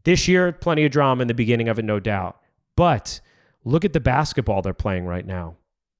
[0.06, 2.40] This year, plenty of drama in the beginning of it, no doubt.
[2.76, 3.22] But
[3.64, 5.56] look at the basketball they're playing right now.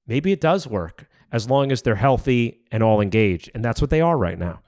[0.06, 3.50] Maybe it does work as long as they're healthy and all engaged.
[3.54, 4.60] And that's what they are right now.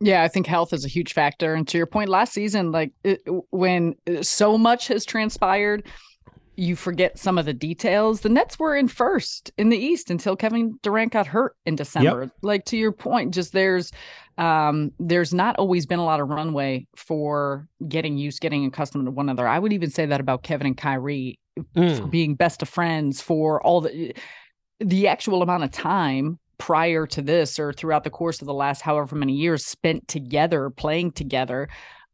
[0.00, 1.54] Yeah, I think health is a huge factor.
[1.54, 5.84] And to your point, last season, like it, when so much has transpired,
[6.56, 8.20] you forget some of the details.
[8.20, 12.22] The Nets were in first in the East until Kevin Durant got hurt in December.
[12.22, 12.30] Yep.
[12.42, 13.92] Like to your point, just there's
[14.38, 19.10] um there's not always been a lot of runway for getting used, getting accustomed to
[19.10, 19.46] one another.
[19.46, 21.38] I would even say that about Kevin and Kyrie
[21.76, 22.10] mm.
[22.10, 24.14] being best of friends for all the
[24.80, 28.82] the actual amount of time prior to this or throughout the course of the last
[28.82, 31.68] however many years spent together playing together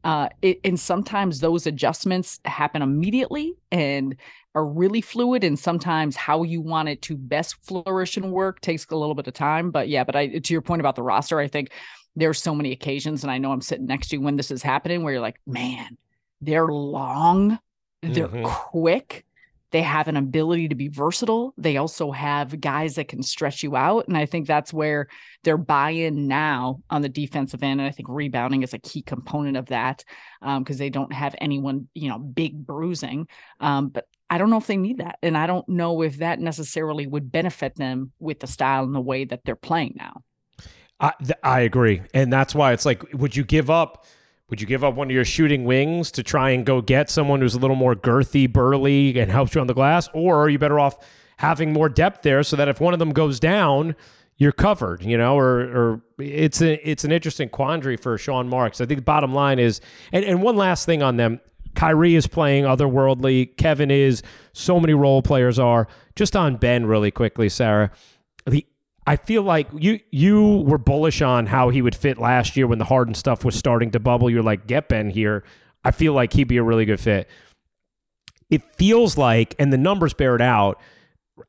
[0.04, 4.16] uh, it, and sometimes those adjustments happen immediately and
[4.54, 5.44] are really fluid.
[5.44, 9.26] And sometimes how you want it to best flourish and work takes a little bit
[9.26, 9.70] of time.
[9.70, 11.72] But yeah, but I to your point about the roster, I think
[12.18, 14.62] there's so many occasions, and I know I'm sitting next to you when this is
[14.62, 15.96] happening, where you're like, man,
[16.40, 17.58] they're long,
[18.02, 18.44] they're mm-hmm.
[18.44, 19.24] quick,
[19.70, 21.52] they have an ability to be versatile.
[21.58, 24.08] They also have guys that can stretch you out.
[24.08, 25.08] And I think that's where
[25.44, 27.80] they're buy-in now on the defensive end.
[27.80, 30.04] And I think rebounding is a key component of that
[30.40, 33.28] because um, they don't have anyone, you know, big bruising.
[33.60, 35.18] Um, but I don't know if they need that.
[35.22, 39.00] And I don't know if that necessarily would benefit them with the style and the
[39.00, 40.22] way that they're playing now.
[41.00, 42.02] I, I agree.
[42.12, 44.04] And that's why it's like, would you give up–
[44.50, 47.40] would you give up one of your shooting wings to try and go get someone
[47.40, 50.08] who's a little more girthy, burly, and helps you on the glass?
[50.14, 50.98] Or are you better off
[51.36, 53.94] having more depth there so that if one of them goes down,
[54.38, 58.80] you're covered, you know, or or it's a it's an interesting quandary for Sean Marks.
[58.80, 59.82] I think the bottom line is,
[60.12, 61.40] and, and one last thing on them,
[61.74, 63.54] Kyrie is playing otherworldly.
[63.58, 64.22] Kevin is.
[64.54, 65.88] So many role players are.
[66.16, 67.90] Just on Ben, really quickly, Sarah.
[69.08, 72.78] I feel like you you were bullish on how he would fit last year when
[72.78, 74.28] the Harden stuff was starting to bubble.
[74.28, 75.44] You're like, get Ben here.
[75.82, 77.26] I feel like he'd be a really good fit.
[78.50, 80.78] It feels like, and the numbers bear it out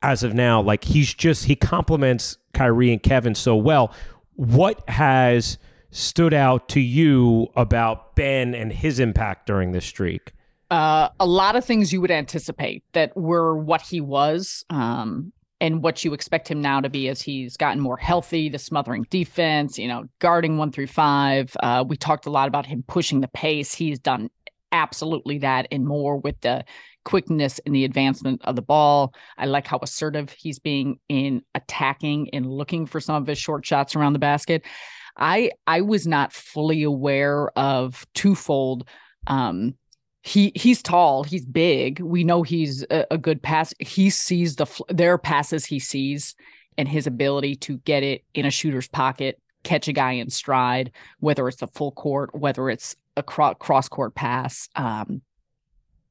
[0.01, 3.93] as of now, like he's just he complements Kyrie and Kevin so well.
[4.35, 5.57] What has
[5.91, 10.31] stood out to you about Ben and his impact during this streak?
[10.71, 14.63] Uh, a lot of things you would anticipate that were what he was.
[14.69, 18.59] Um, and what you expect him now to be as he's gotten more healthy, the
[18.59, 21.55] smothering defense, you know, guarding one through five.
[21.61, 23.73] Uh, we talked a lot about him pushing the pace.
[23.73, 24.29] He's done
[24.71, 26.63] absolutely that and more with the
[27.03, 29.13] quickness and the advancement of the ball.
[29.37, 33.65] I like how assertive he's being in attacking and looking for some of his short
[33.65, 34.63] shots around the basket.
[35.17, 38.87] I I was not fully aware of twofold
[39.27, 39.75] um,
[40.29, 41.99] he he's tall, he's big.
[42.01, 43.73] We know he's a, a good pass.
[43.79, 46.35] He sees the there are passes he sees
[46.77, 50.91] and his ability to get it in a shooter's pocket, catch a guy in stride,
[51.19, 54.69] whether it's a full court, whether it's a cro- cross court pass.
[54.75, 55.23] Um,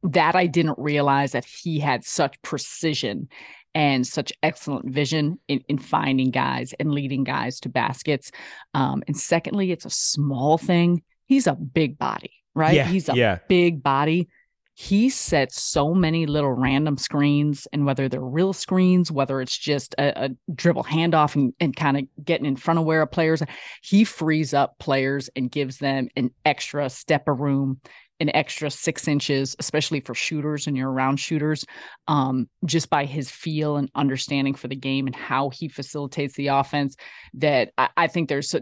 [0.02, 3.28] that I didn't realize that he had such precision
[3.74, 8.32] and such excellent vision in, in finding guys and leading guys to baskets.
[8.74, 11.02] Um, and secondly, it's a small thing.
[11.26, 12.74] He's a big body right?
[12.74, 13.38] Yeah, He's a yeah.
[13.48, 14.28] big body.
[14.74, 19.94] He sets so many little random screens, and whether they're real screens, whether it's just
[19.98, 23.42] a, a dribble handoff and, and kind of getting in front of where a player's,
[23.82, 27.80] he frees up players and gives them an extra step of room
[28.20, 31.64] an extra six inches, especially for shooters and your round shooters,
[32.08, 36.48] um, just by his feel and understanding for the game and how he facilitates the
[36.48, 36.96] offense.
[37.34, 38.54] That I, I think there's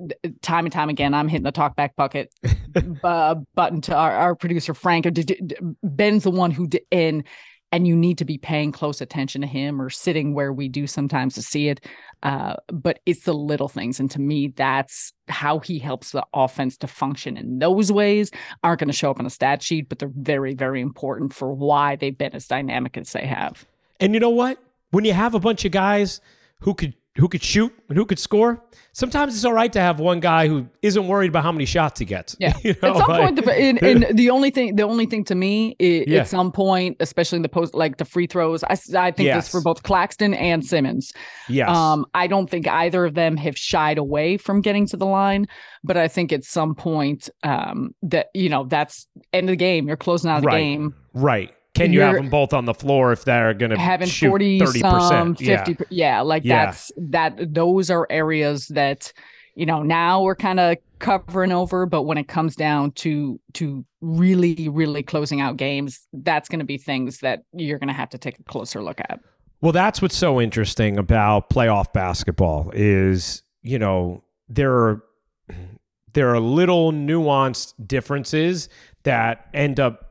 [0.43, 2.33] time and time again, I'm hitting the talkback bucket
[3.05, 5.07] uh, button to our, our producer Frank.
[5.83, 7.25] Ben's the one who did, and
[7.73, 10.87] and you need to be paying close attention to him or sitting where we do
[10.87, 11.85] sometimes to see it.
[12.23, 13.99] Uh, but it's the little things.
[13.99, 18.31] And to me, that's how he helps the offense to function in those ways.
[18.63, 21.53] Aren't going to show up on a stat sheet, but they're very, very important for
[21.53, 23.67] why they've been as dynamic as they have.
[23.99, 24.59] And you know what?
[24.91, 26.21] When you have a bunch of guys
[26.61, 28.63] who could who could shoot and who could score.
[28.93, 31.99] Sometimes it's all right to have one guy who isn't worried about how many shots
[31.99, 32.37] he gets.
[32.39, 32.55] Yeah.
[32.67, 35.77] You know, at some like, point, the, the only thing, the only thing to me,
[35.79, 36.21] is, yeah.
[36.21, 39.45] at some point, especially in the post, like the free throws, I, I think yes.
[39.45, 41.13] this for both Claxton and Simmons.
[41.49, 41.69] Yes.
[41.69, 45.47] Um, I don't think either of them have shied away from getting to the line,
[45.85, 49.87] but I think at some point, um, that you know, that's end of the game.
[49.87, 50.59] You're closing out the right.
[50.59, 50.95] game.
[51.15, 51.56] Right.
[51.77, 54.29] Can you have them both on the floor if they're going to be having shoot
[54.29, 55.09] 40 30%?
[55.09, 55.87] Some, 50 yeah.
[55.91, 56.67] yeah like yeah.
[56.67, 59.13] that's that those are areas that
[59.55, 63.85] you know now we're kind of covering over but when it comes down to to
[64.01, 68.09] really really closing out games that's going to be things that you're going to have
[68.09, 69.21] to take a closer look at
[69.61, 75.03] well that's what's so interesting about playoff basketball is you know there are
[76.15, 78.71] there are little nuanced differences
[79.03, 80.06] that end up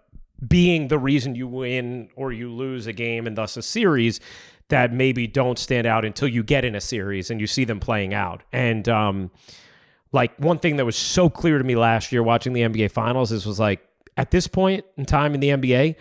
[0.47, 4.19] being the reason you win or you lose a game and thus a series
[4.69, 7.79] that maybe don't stand out until you get in a series and you see them
[7.79, 8.41] playing out.
[8.51, 9.31] And um,
[10.11, 13.31] like one thing that was so clear to me last year watching the NBA finals
[13.31, 15.95] is was like at this point in time in the NBA,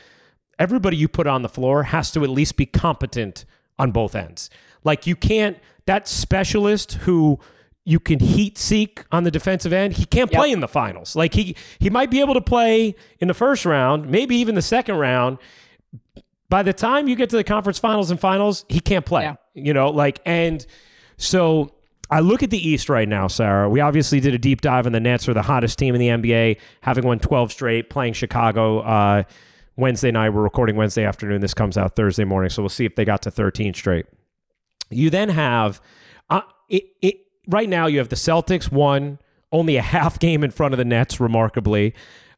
[0.58, 3.44] everybody you put on the floor has to at least be competent
[3.78, 4.50] on both ends.
[4.82, 7.38] Like you can't that specialist who
[7.84, 9.94] you can heat seek on the defensive end.
[9.94, 11.14] He can't play in the finals.
[11.14, 14.62] Like he he might be able to play in the first round, maybe even the
[14.62, 15.38] second round.
[16.48, 19.24] By the time you get to the conference finals and finals, he can't play.
[19.24, 19.36] Yeah.
[19.54, 20.64] You know, like and
[21.18, 21.74] so
[22.10, 23.68] I look at the East right now, Sarah.
[23.68, 26.08] We obviously did a deep dive on the Nets, are the hottest team in the
[26.08, 29.24] NBA, having won 12 straight, playing Chicago uh,
[29.76, 30.30] Wednesday night.
[30.30, 31.40] We're recording Wednesday afternoon.
[31.40, 34.06] This comes out Thursday morning, so we'll see if they got to 13 straight.
[34.90, 35.80] You then have
[36.30, 37.16] uh, it, it
[37.48, 39.18] right now you have the Celtics one,
[39.52, 41.94] only a half game in front of the Nets, remarkably.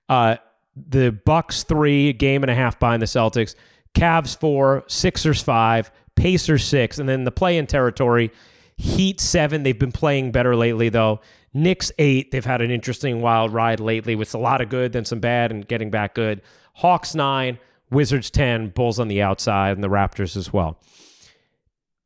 [0.08, 0.36] Uh,
[0.76, 3.54] the Bucks three, game and a half behind the Celtics.
[3.94, 8.30] Cavs four, Sixers five, Pacers six, and then the play-in territory.
[8.76, 9.62] Heat seven.
[9.62, 11.20] They've been playing better lately though.
[11.54, 12.30] Knicks eight.
[12.30, 15.50] They've had an interesting wild ride lately with a lot of good, then some bad,
[15.50, 16.42] and getting back good.
[16.74, 17.58] Hawks nine,
[17.90, 20.78] Wizards ten, Bulls on the outside, and the Raptors as well.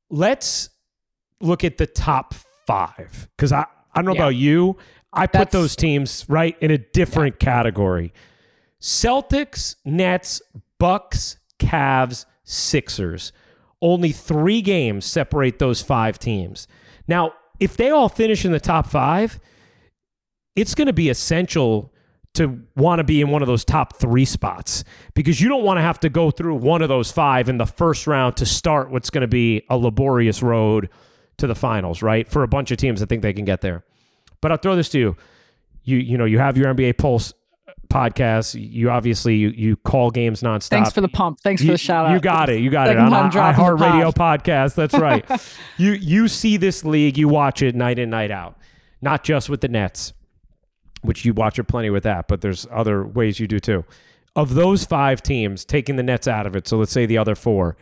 [0.09, 0.71] Let's
[1.41, 2.35] look at the top
[2.67, 4.23] five because I, I don't know yeah.
[4.23, 4.77] about you.
[5.13, 7.45] I That's, put those teams right in a different yeah.
[7.45, 8.13] category.
[8.81, 10.41] Celtics, Nets,
[10.79, 13.33] Bucks, Cavs, Sixers.
[13.83, 16.69] Only three games separate those five teams.
[17.09, 19.41] Now, if they all finish in the top five,
[20.57, 21.93] it's going to be essential
[22.35, 25.79] to want to be in one of those top three spots because you don't want
[25.79, 28.91] to have to go through one of those five in the first round to start
[28.91, 30.89] what's going to be a laborious road
[31.41, 32.29] to the finals, right?
[32.29, 33.85] For a bunch of teams that think they can get there.
[34.41, 35.17] But I'll throw this to you.
[35.85, 37.35] You you know, you have your NBA Pulse
[37.91, 38.59] podcast.
[38.59, 40.69] You obviously you, you call games nonstop.
[40.69, 41.41] Thanks for the pump.
[41.41, 42.13] Thanks you, for the shout out.
[42.13, 42.61] You got it.
[42.61, 42.97] You got it.
[42.97, 44.75] I'm on iHeartRadio podcast.
[44.75, 45.25] That's right.
[45.77, 48.57] you you see this league, you watch it night in, night out.
[49.03, 50.13] Not just with the Nets,
[51.03, 53.85] which you watch it plenty with that, but there's other ways you do too.
[54.37, 57.35] Of those five teams, taking the Nets out of it, so let's say the other
[57.35, 57.77] four,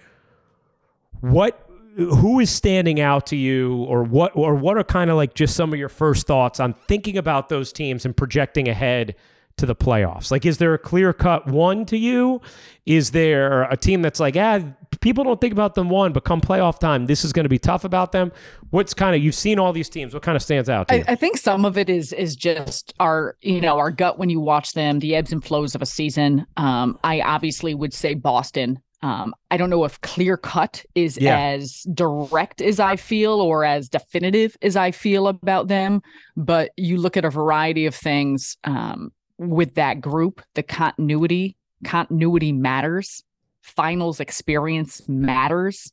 [1.21, 1.68] what
[1.99, 5.57] who is standing out to you or what or what are kind of like just
[5.57, 9.17] some of your first thoughts on thinking about those teams and projecting ahead
[9.57, 10.31] to the playoffs?
[10.31, 12.41] Like is there a clear cut one to you?
[12.87, 14.61] Is there a team that's like ah
[15.01, 17.59] people don't think about them one but come playoff time this is going to be
[17.59, 18.31] tough about them?
[18.71, 21.15] What's kind of you've seen all these teams what kind of stands out I, I,
[21.17, 24.75] think some of it is is just our you know our gut when you watch
[24.75, 26.47] them the ebbs and flows of a season.
[26.57, 31.39] Um i obviously would say boston um, I don't know if clear cut is yeah.
[31.39, 36.03] as direct as I feel or as definitive as I feel about them,
[36.37, 42.51] but you look at a variety of things um, with that group, the continuity, continuity
[42.53, 43.23] matters,
[43.63, 45.93] finals experience matters,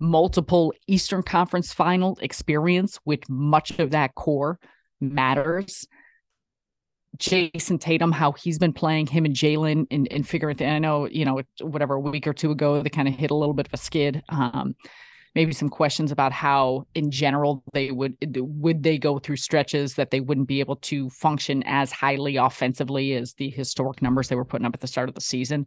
[0.00, 4.58] multiple Eastern Conference final experience with much of that core
[5.00, 5.86] matters.
[7.18, 10.60] Jayson Tatum, how he's been playing him and Jalen and, and figuring.
[10.62, 13.34] I know, you know, whatever a week or two ago, they kind of hit a
[13.34, 14.22] little bit of a skid.
[14.28, 14.74] Um,
[15.34, 20.10] maybe some questions about how in general they would would they go through stretches that
[20.10, 24.46] they wouldn't be able to function as highly offensively as the historic numbers they were
[24.46, 25.66] putting up at the start of the season.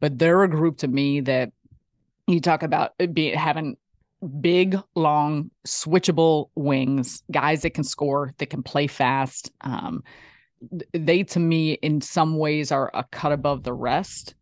[0.00, 1.52] But they're a group to me that
[2.26, 3.76] you talk about being having
[4.40, 9.50] big, long, switchable wings, guys that can score, that can play fast.
[9.60, 10.02] Um,
[10.92, 14.34] they to me in some ways are a cut above the rest.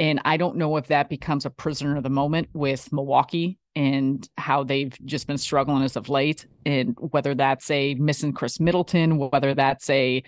[0.00, 4.28] And i don't know if that becomes a prisoner of the moment with milwaukee and
[4.38, 9.18] how they've just been struggling as of late and whether that's a missing khris middleton
[9.18, 10.22] whether that's a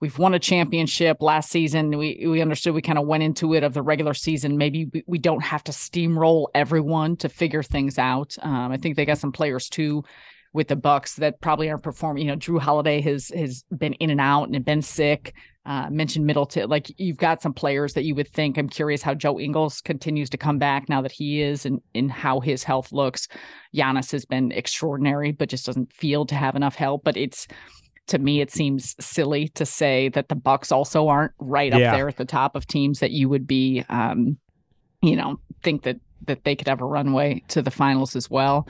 [0.00, 3.62] we've won a championship last season we we understood we kind of went into it
[3.62, 7.98] of the regular season maybe we, we don't have to steamroll everyone to figure things
[7.98, 8.36] out.
[8.42, 10.04] Um, i think they got some players too
[10.52, 12.24] with the Bucks that probably aren't performing.
[12.24, 15.34] You know, Jrue Holiday has has been in and out and been sick.
[15.64, 18.58] Uh, mentioned Middleton, like you've got some players that you would think.
[18.58, 22.08] I'm curious how Joe Ingles continues to come back now that he is, and in
[22.08, 23.28] how his health looks.
[23.74, 27.04] Giannis has been extraordinary, but just doesn't feel to have enough help.
[27.04, 27.46] But it's
[28.08, 32.08] to me, it seems silly to say that the Bucks also aren't right up there
[32.08, 34.36] at the top of teams that you would be, um,
[35.00, 38.66] you know, think that that they could have a runway to the finals as well.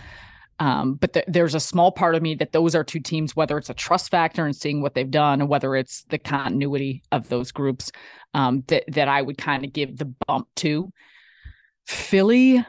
[0.58, 3.58] Um, but th- there's a small part of me that those are two teams, whether
[3.58, 7.28] it's a trust factor and seeing what they've done, or whether it's the continuity of
[7.28, 7.90] those groups,
[8.34, 10.92] um, that that I would kind of give the bump to.
[11.86, 12.64] Philly,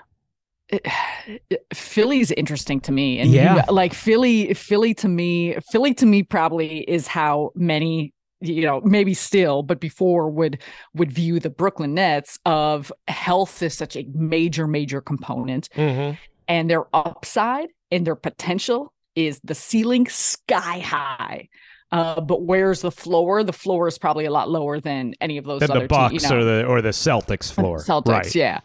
[1.73, 6.23] Philly's interesting to me, and yeah, you, like Philly, Philly to me, Philly to me
[6.23, 8.13] probably is how many
[8.43, 10.61] you know maybe still but before would
[10.93, 16.15] would view the brooklyn nets of health is such a major major component mm-hmm.
[16.54, 21.49] And their upside and their potential is the ceiling sky high.
[21.91, 23.43] Uh, but where's the floor?
[23.43, 26.12] The floor is probably a lot lower than any of those than other the Bucks
[26.12, 26.38] teams, you know.
[26.38, 27.80] or the or the Celtics floor.
[27.80, 28.36] Celtics, right.
[28.36, 28.60] yeah.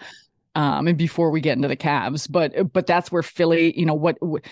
[0.54, 3.94] Um, and before we get into the Cavs, but but that's where Philly, you know,
[3.94, 4.44] what, what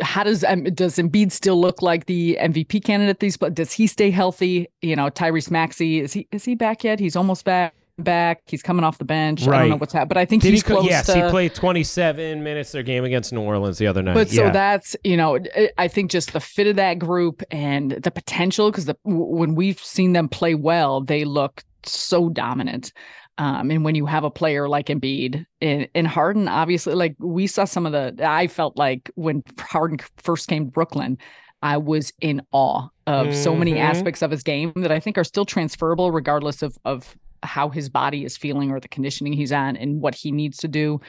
[0.00, 3.20] how does um, does Embiid still look like the MVP candidate?
[3.20, 4.68] These, but does he stay healthy?
[4.80, 6.98] You know, Tyrese Maxey is he is he back yet?
[6.98, 8.42] He's almost back back.
[8.46, 9.42] He's coming off the bench.
[9.42, 9.56] Right.
[9.56, 10.84] I don't know what's happening, but I think Did he's he, close.
[10.84, 14.14] Yes, to, he played 27 minutes their game against New Orleans the other night.
[14.14, 14.46] But yeah.
[14.46, 15.38] so that's you know,
[15.78, 20.12] I think just the fit of that group and the potential because when we've seen
[20.12, 22.92] them play well, they look so dominant.
[23.38, 27.46] Um, and when you have a player like Embiid and, and Harden, obviously, like we
[27.46, 31.16] saw some of the, I felt like when Harden first came to Brooklyn,
[31.62, 33.42] I was in awe of mm-hmm.
[33.42, 33.82] so many mm-hmm.
[33.82, 37.88] aspects of his game that I think are still transferable, regardless of of how his
[37.88, 41.00] body is feeling or the conditioning he's on and what he needs to do.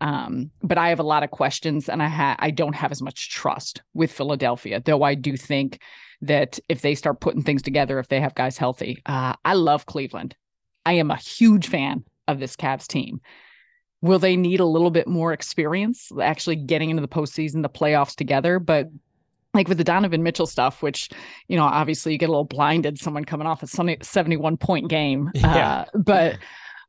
[0.00, 3.02] Um, but I have a lot of questions and I ha- I don't have as
[3.02, 5.80] much trust with Philadelphia, though I do think
[6.22, 9.86] that if they start putting things together, if they have guys healthy, uh, I love
[9.86, 10.36] Cleveland.
[10.86, 13.20] I am a huge fan of this Cavs team.
[14.02, 18.16] Will they need a little bit more experience actually getting into the postseason, the playoffs
[18.16, 18.58] together?
[18.58, 18.86] But
[19.54, 21.08] like with the Donovan Mitchell stuff, which,
[21.48, 25.30] you know, obviously you get a little blinded, someone coming off a 71 point game.
[25.40, 25.84] Yeah.
[25.94, 26.38] Uh, but,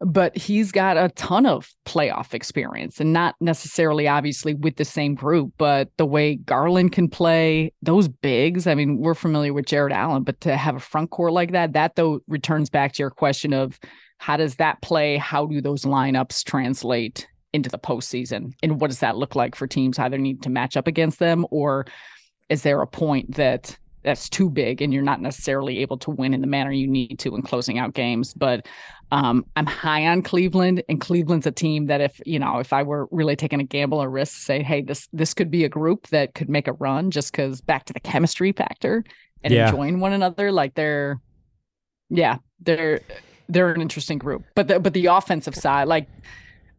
[0.01, 5.15] but he's got a ton of playoff experience and not necessarily obviously with the same
[5.15, 8.67] group, but the way Garland can play those bigs.
[8.67, 11.73] I mean, we're familiar with Jarrett Allen, but to have a front court like that,
[11.73, 13.79] that though returns back to your question of
[14.17, 15.17] how does that play?
[15.17, 18.53] How do those lineups translate into the postseason?
[18.61, 21.45] And what does that look like for teams either need to match up against them
[21.51, 21.85] or
[22.51, 26.33] is there a point that that's too big and you're not necessarily able to win
[26.33, 28.67] in the manner you need to in closing out games but
[29.11, 32.83] um, i'm high on cleveland and cleveland's a team that if you know if i
[32.83, 36.07] were really taking a gamble or risk say hey this this could be a group
[36.07, 39.03] that could make a run just because back to the chemistry factor
[39.43, 39.69] and yeah.
[39.69, 41.19] enjoying one another like they're
[42.09, 42.99] yeah they're
[43.47, 46.07] they're an interesting group but the, but the offensive side like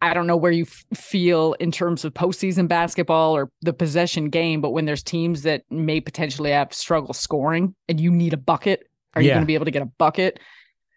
[0.03, 4.31] I don't know where you f- feel in terms of postseason basketball or the possession
[4.31, 8.37] game, but when there's teams that may potentially have struggle scoring and you need a
[8.37, 9.29] bucket, are yeah.
[9.29, 10.41] you going to be able to get a bucket?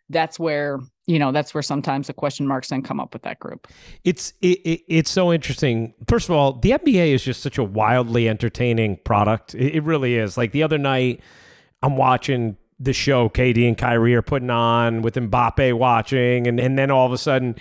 [0.10, 3.40] That's where you know that's where sometimes the question marks then come up with that
[3.40, 3.68] group.
[4.04, 5.94] It's it, it, it's so interesting.
[6.08, 9.54] First of all, the NBA is just such a wildly entertaining product.
[9.54, 10.36] It, it really is.
[10.36, 11.22] Like the other night,
[11.84, 16.78] I'm watching the show KD and Kyrie are putting on with Mbappe watching, and and
[16.78, 17.56] then all of a sudden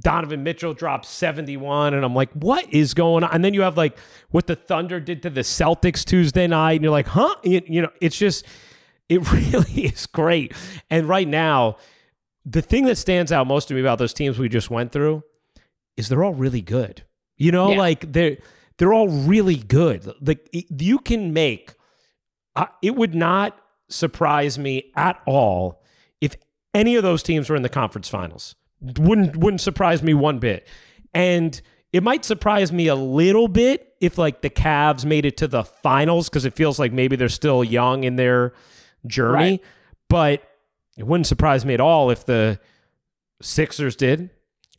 [0.00, 3.30] Donovan Mitchell drops 71 and I'm like what is going on?
[3.32, 3.96] And then you have like
[4.30, 7.34] what the Thunder did to the Celtics Tuesday night and you're like huh?
[7.44, 8.44] You, you know it's just
[9.08, 10.54] it really is great.
[10.90, 11.76] And right now
[12.44, 15.22] the thing that stands out most to me about those teams we just went through
[15.96, 17.04] is they're all really good.
[17.36, 17.78] You know yeah.
[17.78, 18.38] like they're
[18.78, 20.12] they're all really good.
[20.20, 21.74] Like you can make
[22.56, 23.56] uh, it would not
[23.88, 25.82] surprise me at all
[26.20, 26.34] if
[26.74, 30.66] any of those teams were in the conference finals wouldn't wouldn't surprise me one bit.
[31.14, 31.60] And
[31.92, 35.64] it might surprise me a little bit if like the Cavs made it to the
[35.64, 38.52] finals because it feels like maybe they're still young in their
[39.06, 39.50] journey.
[39.50, 39.64] Right.
[40.08, 40.42] But
[40.96, 42.60] it wouldn't surprise me at all if the
[43.42, 44.30] Sixers did.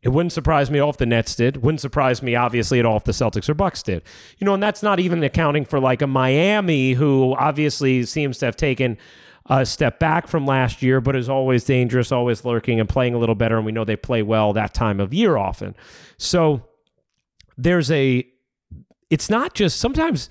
[0.02, 1.58] It wouldn't surprise me at all if the Nets did.
[1.58, 4.02] Wouldn't surprise me, obviously, at all if the Celtics or Bucks did.
[4.40, 8.46] You know, and that's not even accounting for like a Miami who obviously seems to
[8.46, 8.98] have taken
[9.48, 13.18] a step back from last year, but is always dangerous, always lurking and playing a
[13.18, 13.58] little better.
[13.58, 15.76] And we know they play well that time of year often.
[16.18, 16.64] So
[17.58, 18.28] there's a,
[19.10, 20.30] it's not just sometimes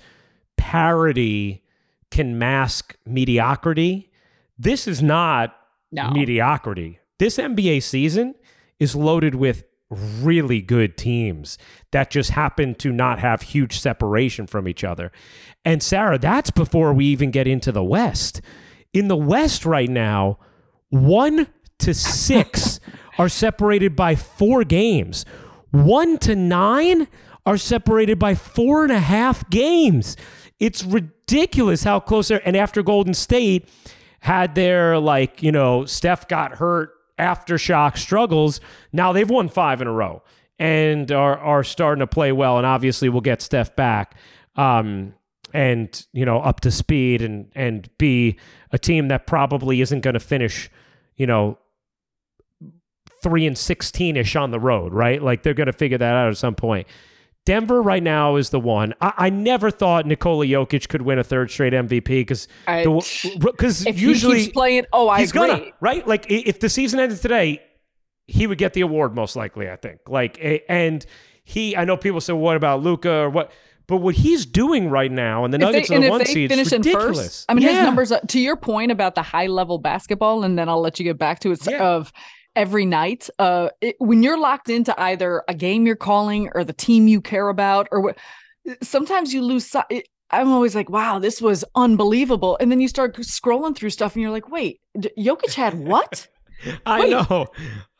[0.57, 1.63] parody
[2.09, 4.11] can mask mediocrity.
[4.57, 5.55] This is not
[5.91, 6.11] no.
[6.11, 6.99] mediocrity.
[7.19, 8.35] This NBA season
[8.79, 11.57] is loaded with really good teams
[11.91, 15.11] that just happen to not have huge separation from each other.
[15.65, 18.41] And Sarah, that's before we even get into the West.
[18.93, 20.37] In the West right now,
[20.89, 21.47] one
[21.79, 22.79] to six
[23.17, 25.25] are separated by four games.
[25.71, 27.07] One to nine
[27.45, 30.17] are separated by four and a half games.
[30.59, 32.45] It's ridiculous how close they're.
[32.45, 33.67] And after Golden State
[34.19, 38.59] had their, like, you know, Steph got hurt aftershock struggles,
[38.91, 40.21] now they've won five in a row
[40.59, 42.57] and are, are starting to play well.
[42.57, 44.15] And obviously, we'll get Steph back.
[44.55, 45.15] Um,
[45.53, 48.37] and you know up to speed and and be
[48.71, 50.69] a team that probably isn't going to finish
[51.15, 51.57] you know
[53.21, 55.21] three and sixteen ish on the road, right?
[55.21, 56.87] Like they're going to figure that out at some point.
[57.45, 58.93] Denver right now is the one.
[59.01, 64.39] I, I, never thought Nikola Jokic could win a third straight MVP because because usually
[64.39, 64.85] he's playing.
[64.93, 65.47] Oh, I he's agree.
[65.47, 66.07] Gonna, right?
[66.07, 67.61] Like if the season ended today,
[68.27, 69.69] he would get the award most likely.
[69.69, 70.01] I think.
[70.07, 70.37] Like
[70.69, 71.03] and
[71.43, 71.75] he.
[71.75, 73.51] I know people say, "What about Luka or what.
[73.87, 76.71] But what he's doing right now, and the Nuggets they, are the one seed, finish
[76.71, 77.45] in first.
[77.49, 77.69] I mean, yeah.
[77.69, 78.11] his numbers.
[78.11, 81.17] Uh, to your point about the high level basketball, and then I'll let you get
[81.17, 81.59] back to it.
[81.67, 81.83] Yeah.
[81.83, 82.13] Of
[82.55, 86.73] every night, uh, it, when you're locked into either a game you're calling or the
[86.73, 88.17] team you care about, or what,
[88.81, 89.73] sometimes you lose.
[89.89, 94.15] It, I'm always like, wow, this was unbelievable, and then you start scrolling through stuff,
[94.15, 96.27] and you're like, wait, Jokic had what?
[96.85, 97.47] I Wait, know,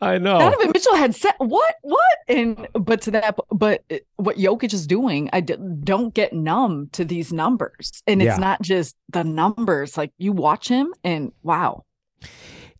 [0.02, 0.40] I know.
[0.40, 3.84] Donovan Mitchell had said what, what, and but to that, but
[4.18, 8.38] what Jokic is doing, I d- don't get numb to these numbers, and it's yeah.
[8.38, 9.98] not just the numbers.
[9.98, 11.84] Like you watch him, and wow.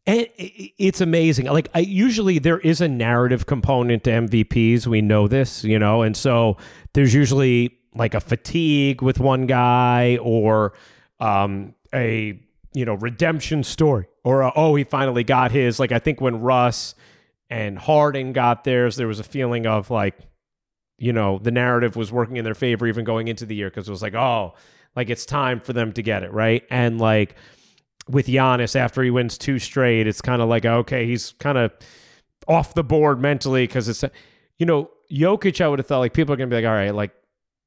[0.08, 1.46] And it's amazing.
[1.46, 4.88] Like I usually there is a narrative component to MVPs.
[4.88, 6.58] We know this, you know, and so
[6.94, 10.74] there's usually like a fatigue with one guy or
[11.20, 12.42] um, a
[12.74, 14.08] you know redemption story.
[14.24, 16.94] Or a, oh he finally got his like i think when russ
[17.50, 20.16] and harden got theirs there was a feeling of like
[21.00, 23.88] you know the narrative was working in their favor even going into the year because
[23.88, 24.54] it was like oh
[24.96, 26.64] like it's time for them to get it right?
[26.70, 27.36] And like
[28.08, 31.72] with Giannis after he wins two straight it's kind of like okay he's kind of
[32.48, 34.04] off the board mentally because it's
[34.58, 36.94] you know Jokic I would have thought like people are gonna be like all right
[36.94, 37.12] like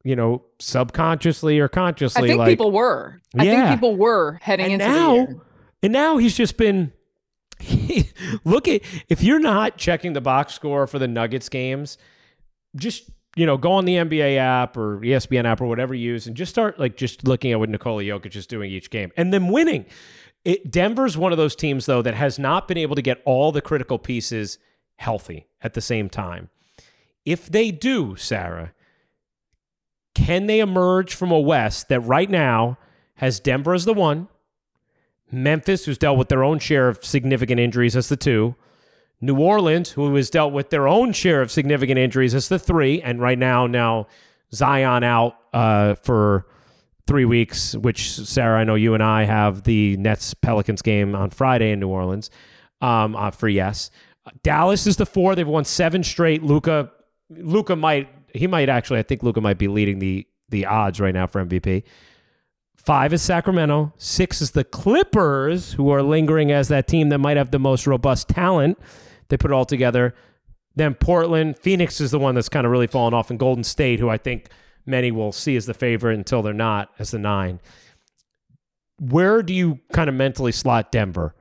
[0.05, 2.23] you know, subconsciously or consciously.
[2.23, 3.21] I think like, people were.
[3.37, 3.67] I yeah.
[3.67, 5.27] think people were heading and into now,
[5.83, 6.93] And now he's just been.
[8.45, 11.99] look at if you're not checking the box score for the Nuggets games,
[12.77, 16.27] just you know, go on the NBA app or ESPN app or whatever you use,
[16.27, 19.33] and just start like just looking at what Nikola Jokic is doing each game, and
[19.33, 19.87] then winning.
[20.45, 23.51] It, Denver's one of those teams though that has not been able to get all
[23.51, 24.59] the critical pieces
[24.97, 26.51] healthy at the same time.
[27.25, 28.75] If they do, Sarah,
[30.15, 32.79] can they emerge from a West that right now
[33.17, 34.29] has Denver as the one,
[35.31, 38.55] Memphis, who's dealt with their own share of significant injuries, as the two,
[39.21, 43.01] New Orleans, who has dealt with their own share of significant injuries, as the three,
[43.03, 44.07] and right now, now
[44.53, 46.47] Zion out uh, for
[47.07, 51.31] three weeks, which Sarah, I know you and I have the Nets Pelicans game on
[51.31, 52.31] Friday in New Orleans
[52.81, 53.91] um, uh, for yes.
[54.43, 55.35] Dallas is the four.
[55.35, 56.43] They've won seven straight.
[56.43, 56.91] Luka,
[57.31, 58.99] Luka might he might actually.
[58.99, 61.85] I think Luka might be leading the the odds right now for MVP.
[62.77, 63.95] Five is Sacramento.
[63.97, 67.87] Six is the Clippers, who are lingering as that team that might have the most
[67.87, 68.79] robust talent.
[69.29, 70.15] They put it all together.
[70.77, 74.01] Then Portland, Phoenix is the one that's kind of really fallen off, and Golden State,
[74.01, 74.49] who I think
[74.85, 77.61] many will see as the favorite until they're not as the nine.
[78.99, 81.35] Where do you kind of mentally slot Denver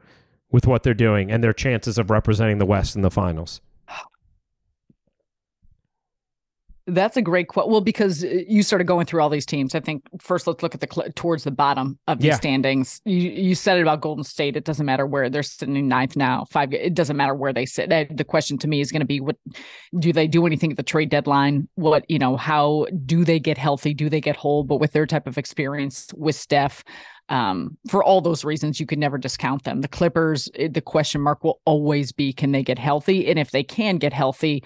[0.52, 3.60] with what they're doing and their chances of representing the West in the finals?
[6.86, 7.70] That's a great quote.
[7.70, 9.74] Well, because uh, you started going through all these teams.
[9.74, 12.36] I think first let's look at the cl- towards the bottom of the yeah.
[12.36, 13.00] standings.
[13.06, 14.58] You you said it about Golden State.
[14.58, 16.46] It doesn't matter where they're sitting ninth now.
[16.52, 16.74] Five.
[16.74, 17.90] It doesn't matter where they sit.
[17.90, 19.38] The question to me is going to be what
[19.98, 21.70] do they do anything at the trade deadline?
[21.76, 22.36] What you know?
[22.36, 23.94] How do they get healthy?
[23.94, 24.66] Do they get whole?
[24.66, 26.84] But with their type of experience with Steph,
[27.30, 29.80] um, for all those reasons, you could never discount them.
[29.80, 33.30] The Clippers, the question mark will always be: Can they get healthy?
[33.30, 34.66] And if they can get healthy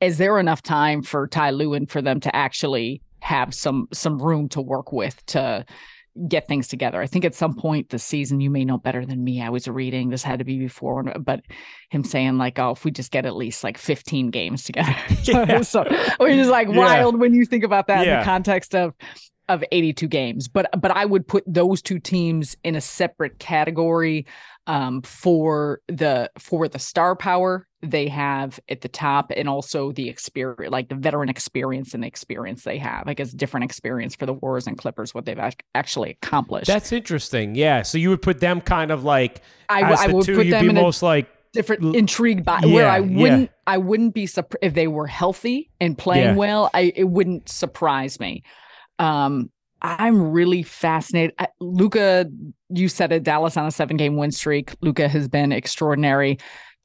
[0.00, 4.48] is there enough time for Ty Lue for them to actually have some some room
[4.50, 5.64] to work with to
[6.28, 7.00] get things together.
[7.00, 9.42] I think at some point this season, you may know better than me.
[9.42, 11.40] I was reading this had to be before, but
[11.90, 15.62] him saying like, "Oh, if we just get at least like 15 games together," yeah.
[15.62, 15.84] so
[16.18, 16.76] which is like yeah.
[16.76, 18.14] wild when you think about that yeah.
[18.14, 18.94] in the context of
[19.48, 20.48] of 82 games.
[20.48, 24.26] But but I would put those two teams in a separate category
[24.66, 30.08] um, for the for the star power they have at the top and also the
[30.08, 34.24] experience like the veteran experience and the experience they have i guess different experience for
[34.24, 38.40] the warriors and clippers what they've actually accomplished that's interesting yeah so you would put
[38.40, 42.44] them kind of like i, I would two, put them in most like different intrigued
[42.44, 43.48] by yeah, where i wouldn't yeah.
[43.66, 46.34] i wouldn't be surprised if they were healthy and playing yeah.
[46.34, 48.42] well i it wouldn't surprise me
[48.98, 49.50] um
[49.84, 51.34] I'm really fascinated.
[51.60, 52.26] Luka,
[52.70, 54.74] you said it, Dallas on a seven game win streak.
[54.80, 56.38] Luka has been extraordinary.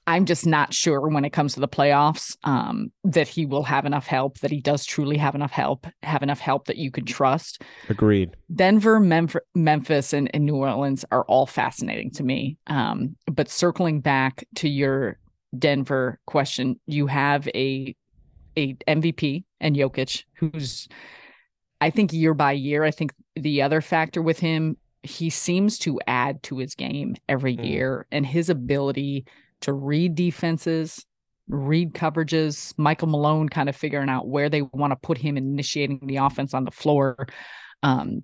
[0.05, 3.85] I'm just not sure when it comes to the playoffs um, that he will have
[3.85, 7.05] enough help, that he does truly have enough help, have enough help that you can
[7.05, 7.61] trust.
[7.89, 8.35] Agreed.
[8.53, 12.57] Denver, Memphis, and, and New Orleans are all fascinating to me.
[12.67, 15.19] Um, but circling back to your
[15.57, 17.95] Denver question, you have a
[18.57, 20.87] a MVP and Jokic, who's
[21.81, 25.99] I think year by year, I think the other factor with him, he seems to
[26.07, 27.65] add to his game every mm.
[27.65, 29.25] year and his ability
[29.61, 31.05] to read defenses,
[31.47, 36.01] read coverages, Michael Malone kind of figuring out where they want to put him initiating
[36.05, 37.27] the offense on the floor.
[37.81, 38.23] Um,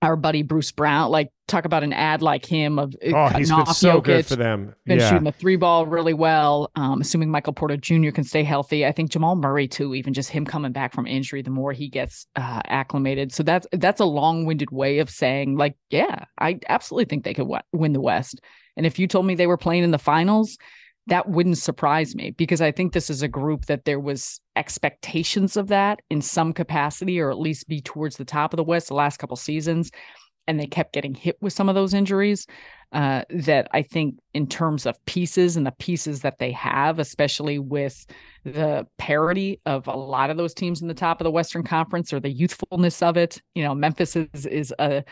[0.00, 3.50] our buddy Bruce Brown, like talk about an ad like him of uh, oh, he's
[3.50, 4.74] been so Jokic, good for them.
[4.86, 5.08] Been yeah.
[5.08, 6.70] shooting the three ball really well.
[6.76, 8.10] Um, assuming Michael Porter Jr.
[8.10, 9.94] can stay healthy, I think Jamal Murray too.
[9.94, 13.32] Even just him coming back from injury, the more he gets uh, acclimated.
[13.32, 17.34] So that's that's a long winded way of saying like, yeah, I absolutely think they
[17.34, 18.40] could w- win the West.
[18.76, 20.56] And if you told me they were playing in the finals,
[21.08, 25.56] that wouldn't surprise me because I think this is a group that there was expectations
[25.56, 28.88] of that in some capacity, or at least be towards the top of the West
[28.88, 29.90] the last couple seasons,
[30.46, 32.46] and they kept getting hit with some of those injuries.
[32.90, 37.58] Uh, that I think, in terms of pieces and the pieces that they have, especially
[37.58, 38.06] with
[38.44, 42.14] the parity of a lot of those teams in the top of the Western Conference
[42.14, 45.04] or the youthfulness of it, you know, Memphis is is a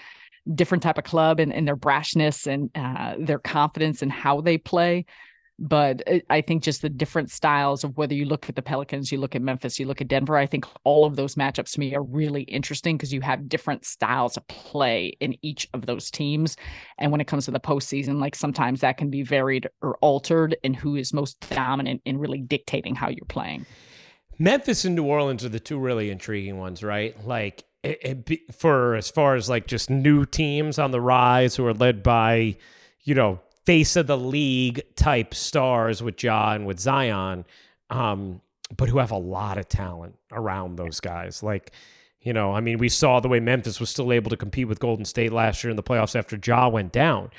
[0.55, 4.57] different type of club and, and their brashness and uh, their confidence and how they
[4.57, 5.05] play
[5.59, 9.11] but uh, I think just the different styles of whether you look at the Pelicans,
[9.11, 11.81] you look at Memphis, you look at Denver, I think all of those matchups to
[11.81, 16.11] me are really interesting because you have different styles of play in each of those
[16.11, 16.57] teams.
[16.99, 20.57] And when it comes to the postseason, like sometimes that can be varied or altered
[20.63, 23.65] in who is most dominant in really dictating how you're playing.
[24.39, 27.17] Memphis and New Orleans are the two really intriguing ones, right?
[27.27, 31.57] Like it, it be, for as far as like just new teams on the rise
[31.57, 32.57] who are led by,
[33.05, 37.45] you know, face of the league type stars with Ja and with Zion,
[37.91, 38.41] um,
[38.77, 41.43] but who have a lot of talent around those guys.
[41.43, 41.73] Like,
[42.21, 44.79] you know, I mean, we saw the way Memphis was still able to compete with
[44.81, 47.31] Golden State last year in the playoffs after Ja went down.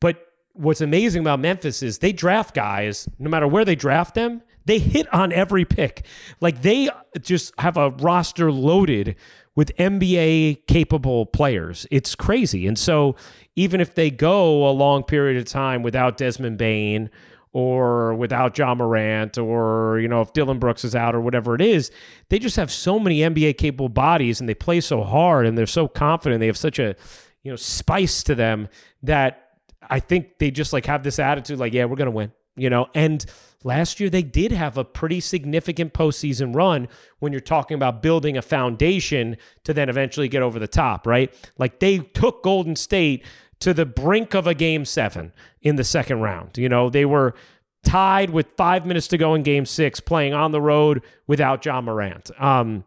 [0.00, 4.42] But what's amazing about Memphis is they draft guys, no matter where they draft them,
[4.64, 6.04] they hit on every pick.
[6.40, 6.88] Like they
[7.20, 9.16] just have a roster loaded
[9.54, 11.86] with NBA capable players.
[11.90, 12.66] It's crazy.
[12.66, 13.14] And so
[13.56, 17.10] even if they go a long period of time without Desmond Bane
[17.52, 21.60] or without Ja Morant or you know if Dillon Brooks is out or whatever it
[21.60, 21.90] is,
[22.28, 25.66] they just have so many NBA capable bodies and they play so hard and they're
[25.66, 26.40] so confident.
[26.40, 26.96] They have such a
[27.44, 28.68] you know spice to them
[29.04, 29.50] that
[29.88, 32.88] I think they just like have this attitude like yeah we're gonna win you know
[32.94, 33.24] and
[33.64, 36.86] last year they did have a pretty significant postseason run
[37.18, 41.34] when you're talking about building a foundation to then eventually get over the top right
[41.58, 43.24] like they took Golden State
[43.64, 46.58] to the brink of a game seven in the second round.
[46.58, 47.34] You know, they were
[47.82, 51.80] tied with five minutes to go in game six, playing on the road without Ja
[51.80, 52.30] Morant.
[52.38, 52.84] Um,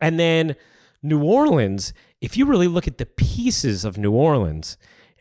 [0.00, 0.56] and then
[1.02, 4.76] New Orleans, if you really look at the pieces of New Orleans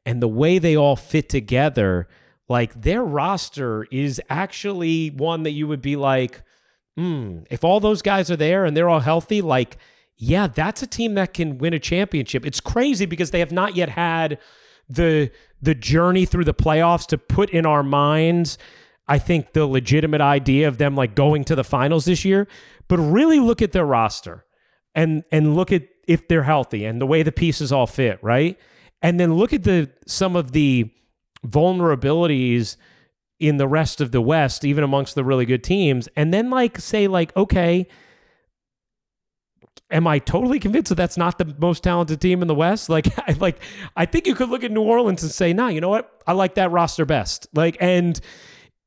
[0.06, 2.08] and the way they all fit together,
[2.52, 6.44] like their roster is actually one that you would be like,
[6.96, 9.78] hmm, if all those guys are there and they're all healthy, like,
[10.18, 12.46] yeah, that's a team that can win a championship.
[12.46, 14.38] It's crazy because they have not yet had
[14.88, 15.32] the
[15.62, 18.58] the journey through the playoffs to put in our minds
[19.12, 22.48] I think the legitimate idea of them like going to the finals this year,
[22.88, 24.46] but really look at their roster
[24.96, 28.58] and and look at if they're healthy and the way the pieces all fit, right?
[29.02, 30.92] And then look at the some of the
[31.46, 32.78] vulnerabilities
[33.40, 36.80] in the rest of the West, even amongst the really good teams, and then like
[36.80, 37.88] say like okay,
[39.92, 42.90] am I totally convinced that that's not the most talented team in the West?
[42.90, 43.62] Like, I, like
[43.96, 46.22] I think you could look at New Orleans and say, "Nah, you know what?
[46.26, 48.20] I like that roster best." Like, and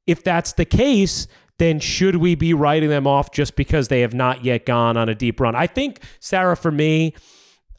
[0.06, 1.26] if that's the case,
[1.58, 5.08] then should we be writing them off just because they have not yet gone on
[5.08, 5.54] a deep run?
[5.54, 7.14] I think, Sarah, for me,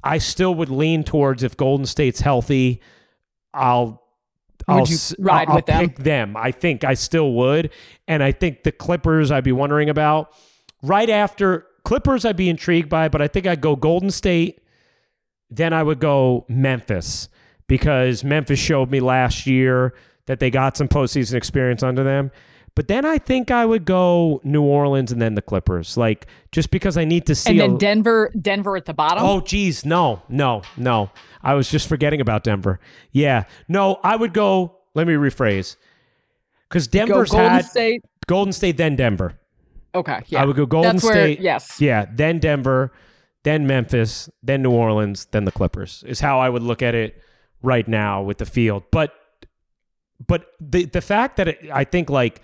[0.03, 2.81] I still would lean towards if Golden State's healthy,
[3.53, 4.01] I'll
[4.67, 5.89] Would I'll, you ride I'll with them?
[5.89, 6.35] pick them.
[6.37, 7.71] I think I still would.
[8.07, 10.33] And I think the Clippers I'd be wondering about.
[10.81, 14.61] Right after Clippers I'd be intrigued by, but I think I'd go Golden State,
[15.49, 17.29] then I would go Memphis
[17.67, 19.93] because Memphis showed me last year
[20.25, 22.31] that they got some postseason experience under them.
[22.75, 25.95] But then I think I would go New Orleans and then the Clippers.
[25.95, 29.23] Like just because I need to see And a- then Denver, Denver at the bottom.
[29.23, 29.85] Oh, geez.
[29.85, 31.09] No, no, no.
[31.41, 32.79] I was just forgetting about Denver.
[33.11, 33.43] Yeah.
[33.69, 34.75] No, I would go.
[34.93, 35.77] Let me rephrase.
[36.67, 38.03] Because go Denver's Golden had State.
[38.27, 39.39] Golden State, then Denver.
[39.93, 40.41] Okay, yeah.
[40.41, 41.39] I would go Golden That's where, State.
[41.39, 41.79] yes.
[41.79, 42.05] Yeah.
[42.11, 42.91] Then Denver,
[43.43, 47.21] then Memphis, then New Orleans, then the Clippers is how I would look at it
[47.61, 48.83] right now with the field.
[48.91, 49.13] But,
[50.27, 52.41] but the the fact that it, I think like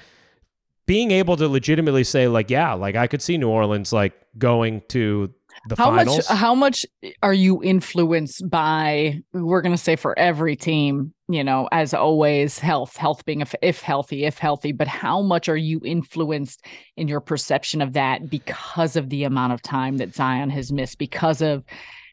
[0.85, 4.81] being able to legitimately say like yeah like I could see New Orleans like going
[4.89, 5.33] to
[5.67, 6.29] the How finals.
[6.29, 6.37] much?
[6.37, 6.85] How much
[7.21, 9.21] are you influenced by?
[9.33, 13.53] We're going to say for every team, you know, as always, health, health being if,
[13.61, 14.71] if healthy, if healthy.
[14.71, 16.65] But how much are you influenced
[16.97, 20.97] in your perception of that because of the amount of time that Zion has missed,
[20.97, 21.63] because of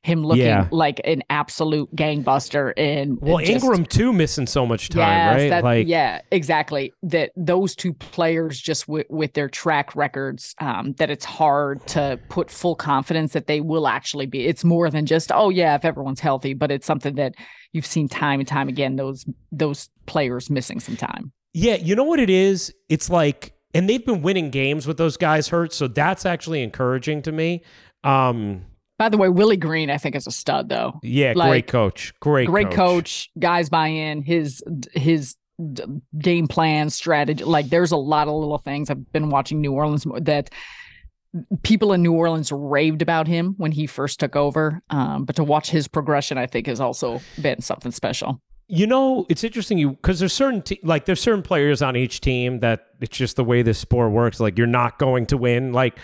[0.02, 0.68] him looking Yeah.
[0.70, 5.48] like an absolute gangbuster in Well, just- Ingram too missing so much time, Yes, right?
[5.50, 6.92] that- like, yeah, exactly.
[7.02, 12.18] That those two players, just with, with their track records, um, that it's hard to
[12.28, 14.46] put full confidence that they will actually be.
[14.46, 17.34] It's more than just, oh yeah, if everyone's healthy, but it's something that
[17.72, 18.96] you've seen time and time again.
[18.96, 21.32] Those those players missing some time.
[21.54, 22.72] yeah, you know what it is?
[22.88, 27.20] It's like, and they've been winning games with those guys hurt, so that's actually encouraging
[27.22, 27.62] to me.
[28.04, 28.62] Um,
[28.98, 30.98] By the way, Willie Green, I think, is a stud though.
[31.02, 33.30] yeah, Like, great coach, great, Great coach.
[33.38, 34.22] guys buy in.
[34.22, 35.36] His his
[35.72, 35.84] d-
[36.18, 37.44] game plan strategy.
[37.44, 38.90] Like there's a lot of little things.
[38.90, 40.50] I've been watching New Orleans that
[41.62, 44.82] people in New Orleans raved about him when he first took over.
[44.90, 48.40] Um, but to watch his progression, I think, has also been something special.
[48.70, 52.20] You know, it's interesting you because there's certain te- like there's certain players on each
[52.20, 54.40] team that it's just the way this sport works.
[54.40, 55.72] Like you're not going to win.
[55.72, 55.98] Like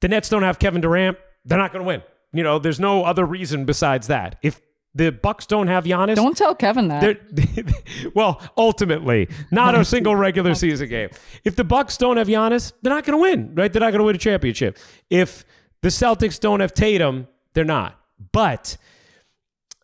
[0.00, 2.02] the Nets don't have Kevin Durant, they're not going to win.
[2.32, 4.36] You know, there's no other reason besides that.
[4.42, 4.60] If
[4.94, 7.20] the Bucks don't have Giannis, Don't tell Kevin that.
[8.14, 11.10] Well, ultimately, not a single regular season game.
[11.44, 13.70] If the Bucks don't have Giannis, they're not going to win, right?
[13.72, 14.78] They're not going to win a championship.
[15.10, 15.44] If
[15.82, 18.00] the Celtics don't have Tatum, they're not.
[18.32, 18.78] But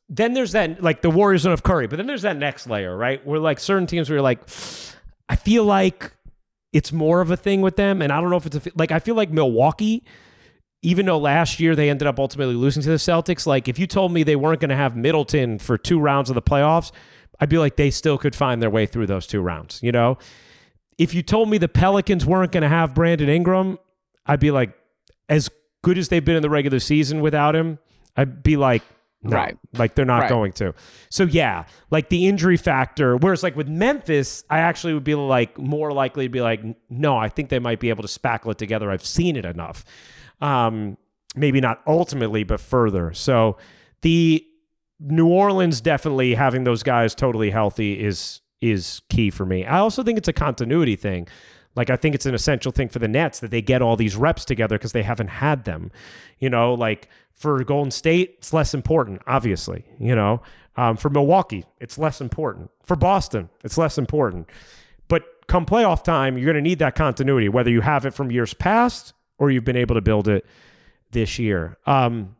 [0.08, 2.96] then there's that, like the Warriors don't have Curry, but then there's that next layer,
[2.96, 3.24] right?
[3.26, 4.40] Where like certain teams where you're like,
[5.28, 6.12] I feel like
[6.72, 8.92] it's more of a thing with them, and I don't know if it's a like
[8.92, 10.04] I feel like Milwaukee
[10.82, 13.86] even though last year they ended up ultimately losing to the Celtics, like if you
[13.86, 16.90] told me they weren't going to have Middleton for two rounds of the playoffs,
[17.40, 19.80] I'd be like, they still could find their way through those two rounds.
[19.82, 20.18] You know,
[20.98, 23.78] if you told me the Pelicans weren't going to have Brandon Ingram,
[24.26, 24.72] I'd be like,
[25.28, 25.48] as
[25.82, 27.78] good as they've been in the regular season without him,
[28.16, 28.82] I'd be like,
[29.24, 29.56] no, Right.
[29.74, 30.28] like they're not Right.
[30.28, 30.74] going to.
[31.08, 33.16] So yeah, like the injury factor.
[33.16, 36.60] Whereas like with Memphis, I actually would be like more likely to be like,
[36.90, 38.90] no, I think they might be able to spackle it together.
[38.90, 39.84] I've seen it enough.
[40.42, 40.98] Um,
[41.34, 43.12] maybe not ultimately, but further.
[43.14, 43.56] So
[44.02, 44.44] the
[45.00, 49.64] New Orleans definitely having those guys totally healthy is is key for me.
[49.64, 51.26] I also think it's a continuity thing.
[51.74, 54.14] Like I think it's an essential thing for the Nets that they get all these
[54.14, 55.90] reps together because they haven't had them.
[56.38, 59.84] You know, like for Golden State, it's less important, obviously.
[59.98, 60.42] You know,
[60.76, 62.70] um, for Milwaukee, it's less important.
[62.84, 64.48] For Boston, it's less important.
[65.08, 68.30] But come playoff time, you're going to need that continuity, whether you have it from
[68.30, 70.46] years past or you've been able to build it
[71.10, 71.76] this year.
[71.84, 72.36] Um,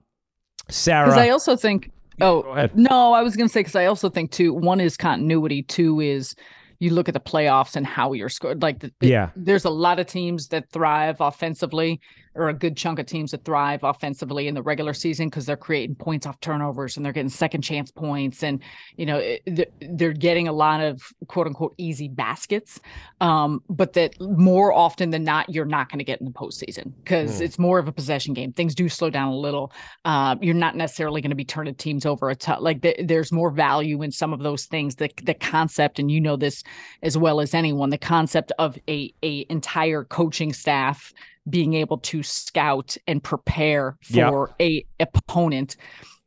[0.69, 1.91] Sarah, Because I also think,
[2.21, 5.65] oh, no, I was going to say, because I also think, too, one is continuity,
[5.65, 6.37] two is
[6.79, 8.63] you look at the playoffs and how you're scored.
[8.63, 9.31] Like, the, Yeah.
[9.35, 12.01] there's a lot of teams that thrive offensively,
[12.35, 15.57] or a good chunk of teams that thrive offensively in the regular season because they're
[15.57, 18.43] creating points off turnovers and they're getting second chance points.
[18.43, 18.63] And,
[18.97, 19.37] you know,
[19.81, 22.81] they're getting a lot of quote unquote easy baskets.
[23.21, 26.93] Um, but that more often than not, you're not going to get in the postseason
[27.05, 27.45] because Hmm.
[27.45, 28.53] it's more of a possession game.
[28.53, 29.73] Things do slow down a little.
[30.05, 32.63] Uh, you're not necessarily going to be turning teams over a ton.
[32.63, 34.97] Like th- there's more value in some of those things.
[34.97, 36.63] The the concept, and you know this
[37.03, 41.13] as well as anyone, the concept of a a entire coaching staff
[41.49, 45.77] being able to scout and prepare for a opponent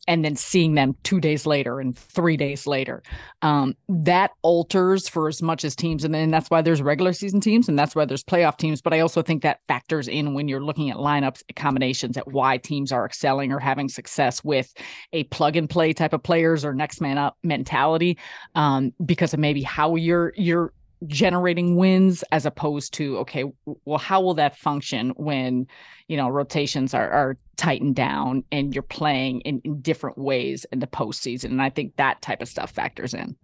[0.08, 3.02] and then seeing them two days later and three days later.
[3.42, 7.40] Um, that alters for as much as teams and then that's why there's regular season
[7.40, 10.48] teams and that's why there's playoff teams but i also think that factors in when
[10.48, 14.74] you're looking at lineups combinations at why teams are excelling or having success with
[15.14, 18.18] a plug and play type of players or next man up mentality
[18.56, 20.74] um, because of maybe how you're you're
[21.08, 23.44] generating wins as opposed to okay
[23.86, 25.68] well how will that function when
[26.08, 30.80] you know rotations are, are tightened down and you're playing in, in different ways in
[30.80, 31.46] the postseason?
[31.46, 33.36] And i think that type of stuff factors in.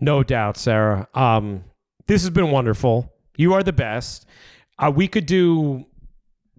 [0.00, 1.08] No doubt sarah.
[1.14, 1.64] Um,
[2.06, 3.12] this has been wonderful.
[3.36, 4.26] You are the best.
[4.78, 5.86] Uh, we could do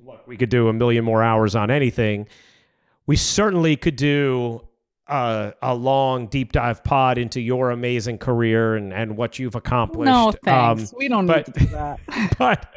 [0.04, 2.28] look we could do a million more hours on anything.
[3.08, 4.65] We certainly could do
[5.08, 10.10] uh, a long deep dive pod into your amazing career and, and what you've accomplished.
[10.10, 10.92] No, thanks.
[10.92, 12.00] Um, we don't but, need to do that.
[12.40, 12.74] but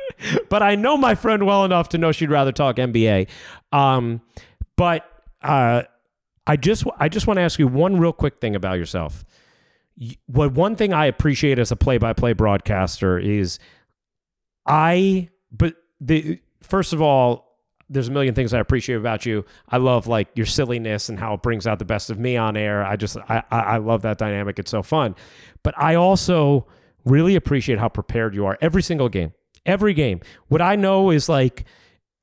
[0.50, 3.28] but I know my friend well enough to know she'd rather talk NBA.
[3.72, 4.20] Um,
[4.76, 5.10] but
[5.42, 5.84] uh,
[6.46, 9.24] I just I just want to ask you one real quick thing about yourself.
[10.26, 13.58] What one thing I appreciate as a play-by-play broadcaster is
[14.66, 17.47] I but the first of all
[17.90, 19.44] there's a million things I appreciate about you.
[19.68, 22.56] I love like your silliness and how it brings out the best of me on
[22.56, 22.84] air.
[22.84, 24.58] I just I I love that dynamic.
[24.58, 25.14] It's so fun.
[25.62, 26.66] But I also
[27.04, 29.32] really appreciate how prepared you are every single game.
[29.64, 30.20] Every game.
[30.48, 31.64] What I know is like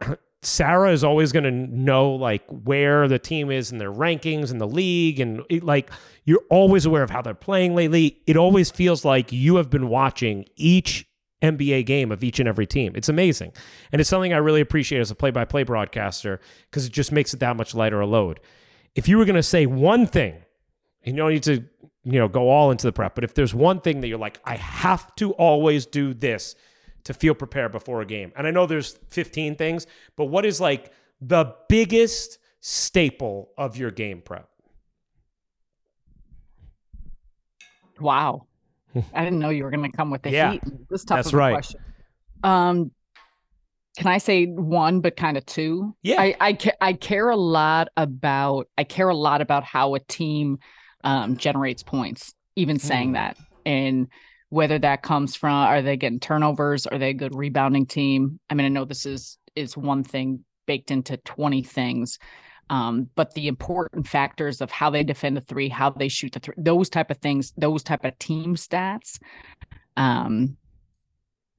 [0.41, 4.59] Sarah is always going to know like where the team is in their rankings in
[4.59, 5.89] the league and it, like
[6.25, 8.21] you're always aware of how they're playing lately.
[8.27, 11.07] It always feels like you have been watching each
[11.45, 12.93] NBA game of each and every team.
[12.95, 13.53] It's amazing.
[13.91, 16.39] And it's something I really appreciate as a play by play broadcaster
[16.69, 18.39] because it just makes it that much lighter a load.
[18.95, 20.41] If you were going to say one thing,
[21.03, 21.63] you don't need to,
[22.03, 24.39] you know, go all into the prep, but if there's one thing that you're like,
[24.45, 26.55] I have to always do this
[27.03, 28.31] to feel prepared before a game.
[28.35, 30.91] And I know there's 15 things, but what is like
[31.21, 34.49] the biggest staple of your game prep?
[37.99, 38.47] Wow.
[39.13, 40.61] I didn't know you were going to come with the yeah, heat.
[40.89, 41.53] This tough that's right.
[41.53, 41.81] question.
[42.43, 42.91] Um,
[43.97, 45.95] can I say one, but kind of two?
[46.03, 46.21] Yeah.
[46.21, 49.99] I I, ca- I care a lot about I care a lot about how a
[49.99, 50.59] team
[51.03, 52.33] um, generates points.
[52.57, 53.13] Even saying mm.
[53.13, 54.07] that, and
[54.49, 56.87] whether that comes from are they getting turnovers?
[56.87, 58.39] Are they a good rebounding team?
[58.49, 62.17] I mean, I know this is is one thing baked into twenty things,
[62.69, 66.39] um, but the important factors of how they defend the three, how they shoot the
[66.39, 69.19] three, those type of things, those type of team stats,
[69.97, 70.57] um,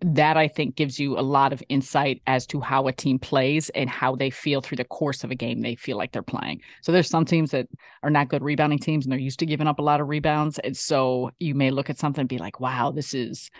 [0.02, 3.70] that I think gives you a lot of insight as to how a team plays
[3.70, 5.62] and how they feel through the course of a game.
[5.62, 6.60] They feel like they're playing.
[6.82, 7.66] So there's some teams that
[8.02, 10.58] are not good rebounding teams and they're used to giving up a lot of rebounds.
[10.58, 13.50] And so you may look at something and be like, wow, this is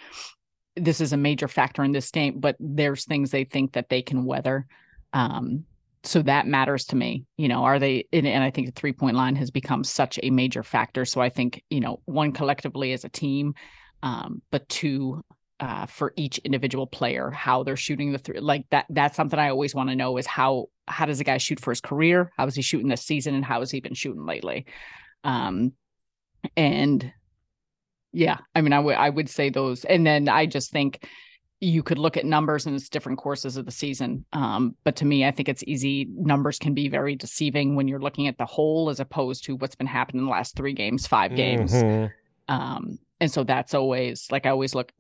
[0.77, 4.03] this is a major factor in this game, but there's things they think that they
[4.03, 4.67] can weather.
[5.15, 5.65] Um,
[6.07, 8.93] so that matters to me you know are they and, and i think the three
[8.93, 11.05] point line has become such a major factor.
[11.05, 13.55] So i think you know one collectively as a team
[14.03, 15.23] um, but two
[15.59, 19.49] uh, for each individual player how they're shooting the three like that that's something i
[19.49, 22.31] always want to know is how how does a guy shoot for his career?
[22.37, 24.67] How is he shooting this season and how has he been shooting lately?
[25.25, 25.73] Um
[26.57, 27.13] and
[28.13, 31.09] yeah i mean i would i would say those and then i just think
[31.61, 34.25] you could look at numbers and it's different courses of the season.
[34.33, 36.07] Um, but to me, I think it's easy.
[36.11, 39.75] Numbers can be very deceiving when you're looking at the whole as opposed to what's
[39.75, 41.73] been happening in the last three games, five games.
[41.73, 42.55] Mm-hmm.
[42.55, 44.93] Um, and so that's always like I always look,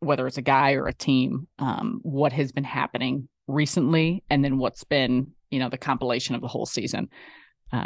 [0.00, 4.58] whether it's a guy or a team, um, what has been happening recently, and then
[4.58, 7.08] what's been, you know, the compilation of the whole season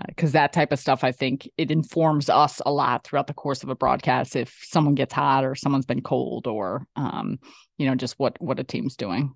[0.07, 3.35] because uh, that type of stuff, I think it informs us a lot throughout the
[3.35, 4.37] course of a broadcast.
[4.37, 7.39] If someone gets hot or someone's been cold, or um,
[7.79, 9.33] you know, just what what a team's doing.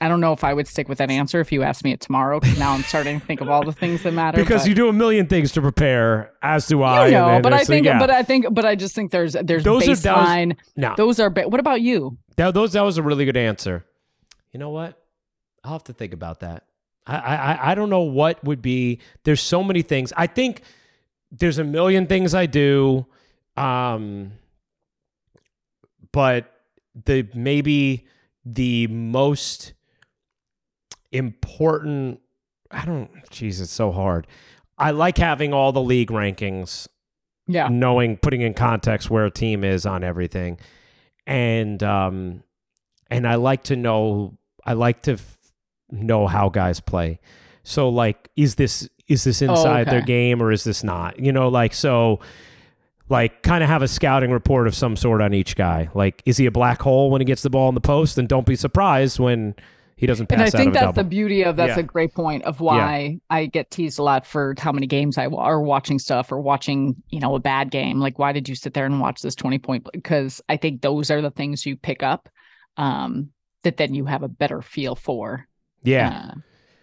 [0.00, 2.00] I don't know if I would stick with that answer if you asked me it
[2.00, 2.40] tomorrow.
[2.40, 4.36] Because now I'm starting to think of all the things that matter.
[4.36, 7.06] because but, you do a million things to prepare, as do I.
[7.06, 7.98] You know, and, but I think, yeah.
[7.98, 10.52] but I think, but I just think there's there's those baseline.
[10.52, 11.30] Are, no, those are.
[11.30, 12.18] Ba- what about you?
[12.36, 13.86] That those that was a really good answer.
[14.52, 15.00] You know what?
[15.62, 16.64] I'll have to think about that.
[17.06, 19.00] I, I I don't know what would be.
[19.24, 20.12] There's so many things.
[20.16, 20.62] I think
[21.30, 23.06] there's a million things I do,
[23.56, 24.32] um,
[26.12, 26.50] but
[27.04, 28.06] the maybe
[28.44, 29.74] the most
[31.12, 32.20] important.
[32.70, 33.10] I don't.
[33.30, 34.26] Jeez, it's so hard.
[34.78, 36.88] I like having all the league rankings.
[37.46, 37.68] Yeah.
[37.68, 40.58] Knowing, putting in context where a team is on everything,
[41.26, 42.42] and um,
[43.10, 44.38] and I like to know.
[44.64, 45.18] I like to
[45.94, 47.20] know how guys play.
[47.62, 49.90] So like, is this is this oh, inside oh, okay.
[49.90, 51.18] their game or is this not?
[51.18, 52.20] You know, like so
[53.08, 55.88] like kind of have a scouting report of some sort on each guy.
[55.94, 58.18] Like, is he a black hole when he gets the ball in the post?
[58.18, 59.54] And don't be surprised when
[59.96, 60.38] he doesn't pass.
[60.38, 61.80] And I think that's the beauty of that's yeah.
[61.80, 63.18] a great point of why yeah.
[63.30, 66.96] I get teased a lot for how many games I are watching stuff or watching,
[67.10, 68.00] you know, a bad game.
[68.00, 69.86] Like, why did you sit there and watch this twenty point?
[69.92, 72.28] Because I think those are the things you pick up
[72.76, 73.30] um,
[73.62, 75.46] that then you have a better feel for.
[75.84, 76.30] Yeah.
[76.30, 76.34] Uh,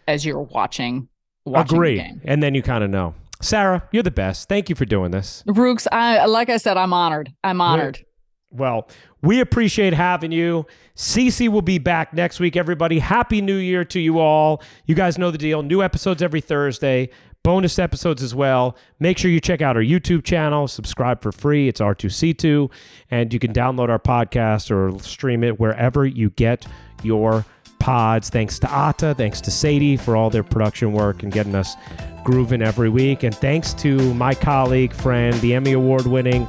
[0.07, 1.09] as you're watching.
[1.45, 1.97] watching Agree.
[1.97, 3.15] The and then you kind of know.
[3.41, 4.47] Sarah, you're the best.
[4.47, 5.43] Thank you for doing this.
[5.47, 7.33] Rooks, I like I said, I'm honored.
[7.43, 8.05] I'm honored.
[8.51, 8.89] Well,
[9.23, 10.65] we appreciate having you.
[10.95, 12.99] CC will be back next week, everybody.
[12.99, 14.61] Happy New Year to you all.
[14.85, 15.63] You guys know the deal.
[15.63, 17.09] New episodes every Thursday,
[17.43, 18.75] bonus episodes as well.
[18.99, 21.69] Make sure you check out our YouTube channel, subscribe for free.
[21.69, 22.69] It's R2C2,
[23.09, 26.67] and you can download our podcast or stream it wherever you get
[27.03, 27.45] your
[27.81, 28.29] pods.
[28.29, 31.75] Thanks to Ata, thanks to Sadye for all their production work and getting us
[32.23, 33.23] grooving every week.
[33.23, 36.45] And thanks to my colleague, friend, the Emmy Award winning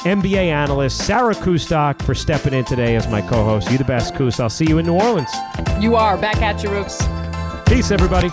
[0.00, 3.70] NBA analyst Sarah Kustok for stepping in today as my co host.
[3.70, 4.40] You the best, Kus.
[4.40, 5.30] I'll see you in New Orleans.
[5.80, 7.00] You are back at your rooks.
[7.66, 8.28] Peace, everybody.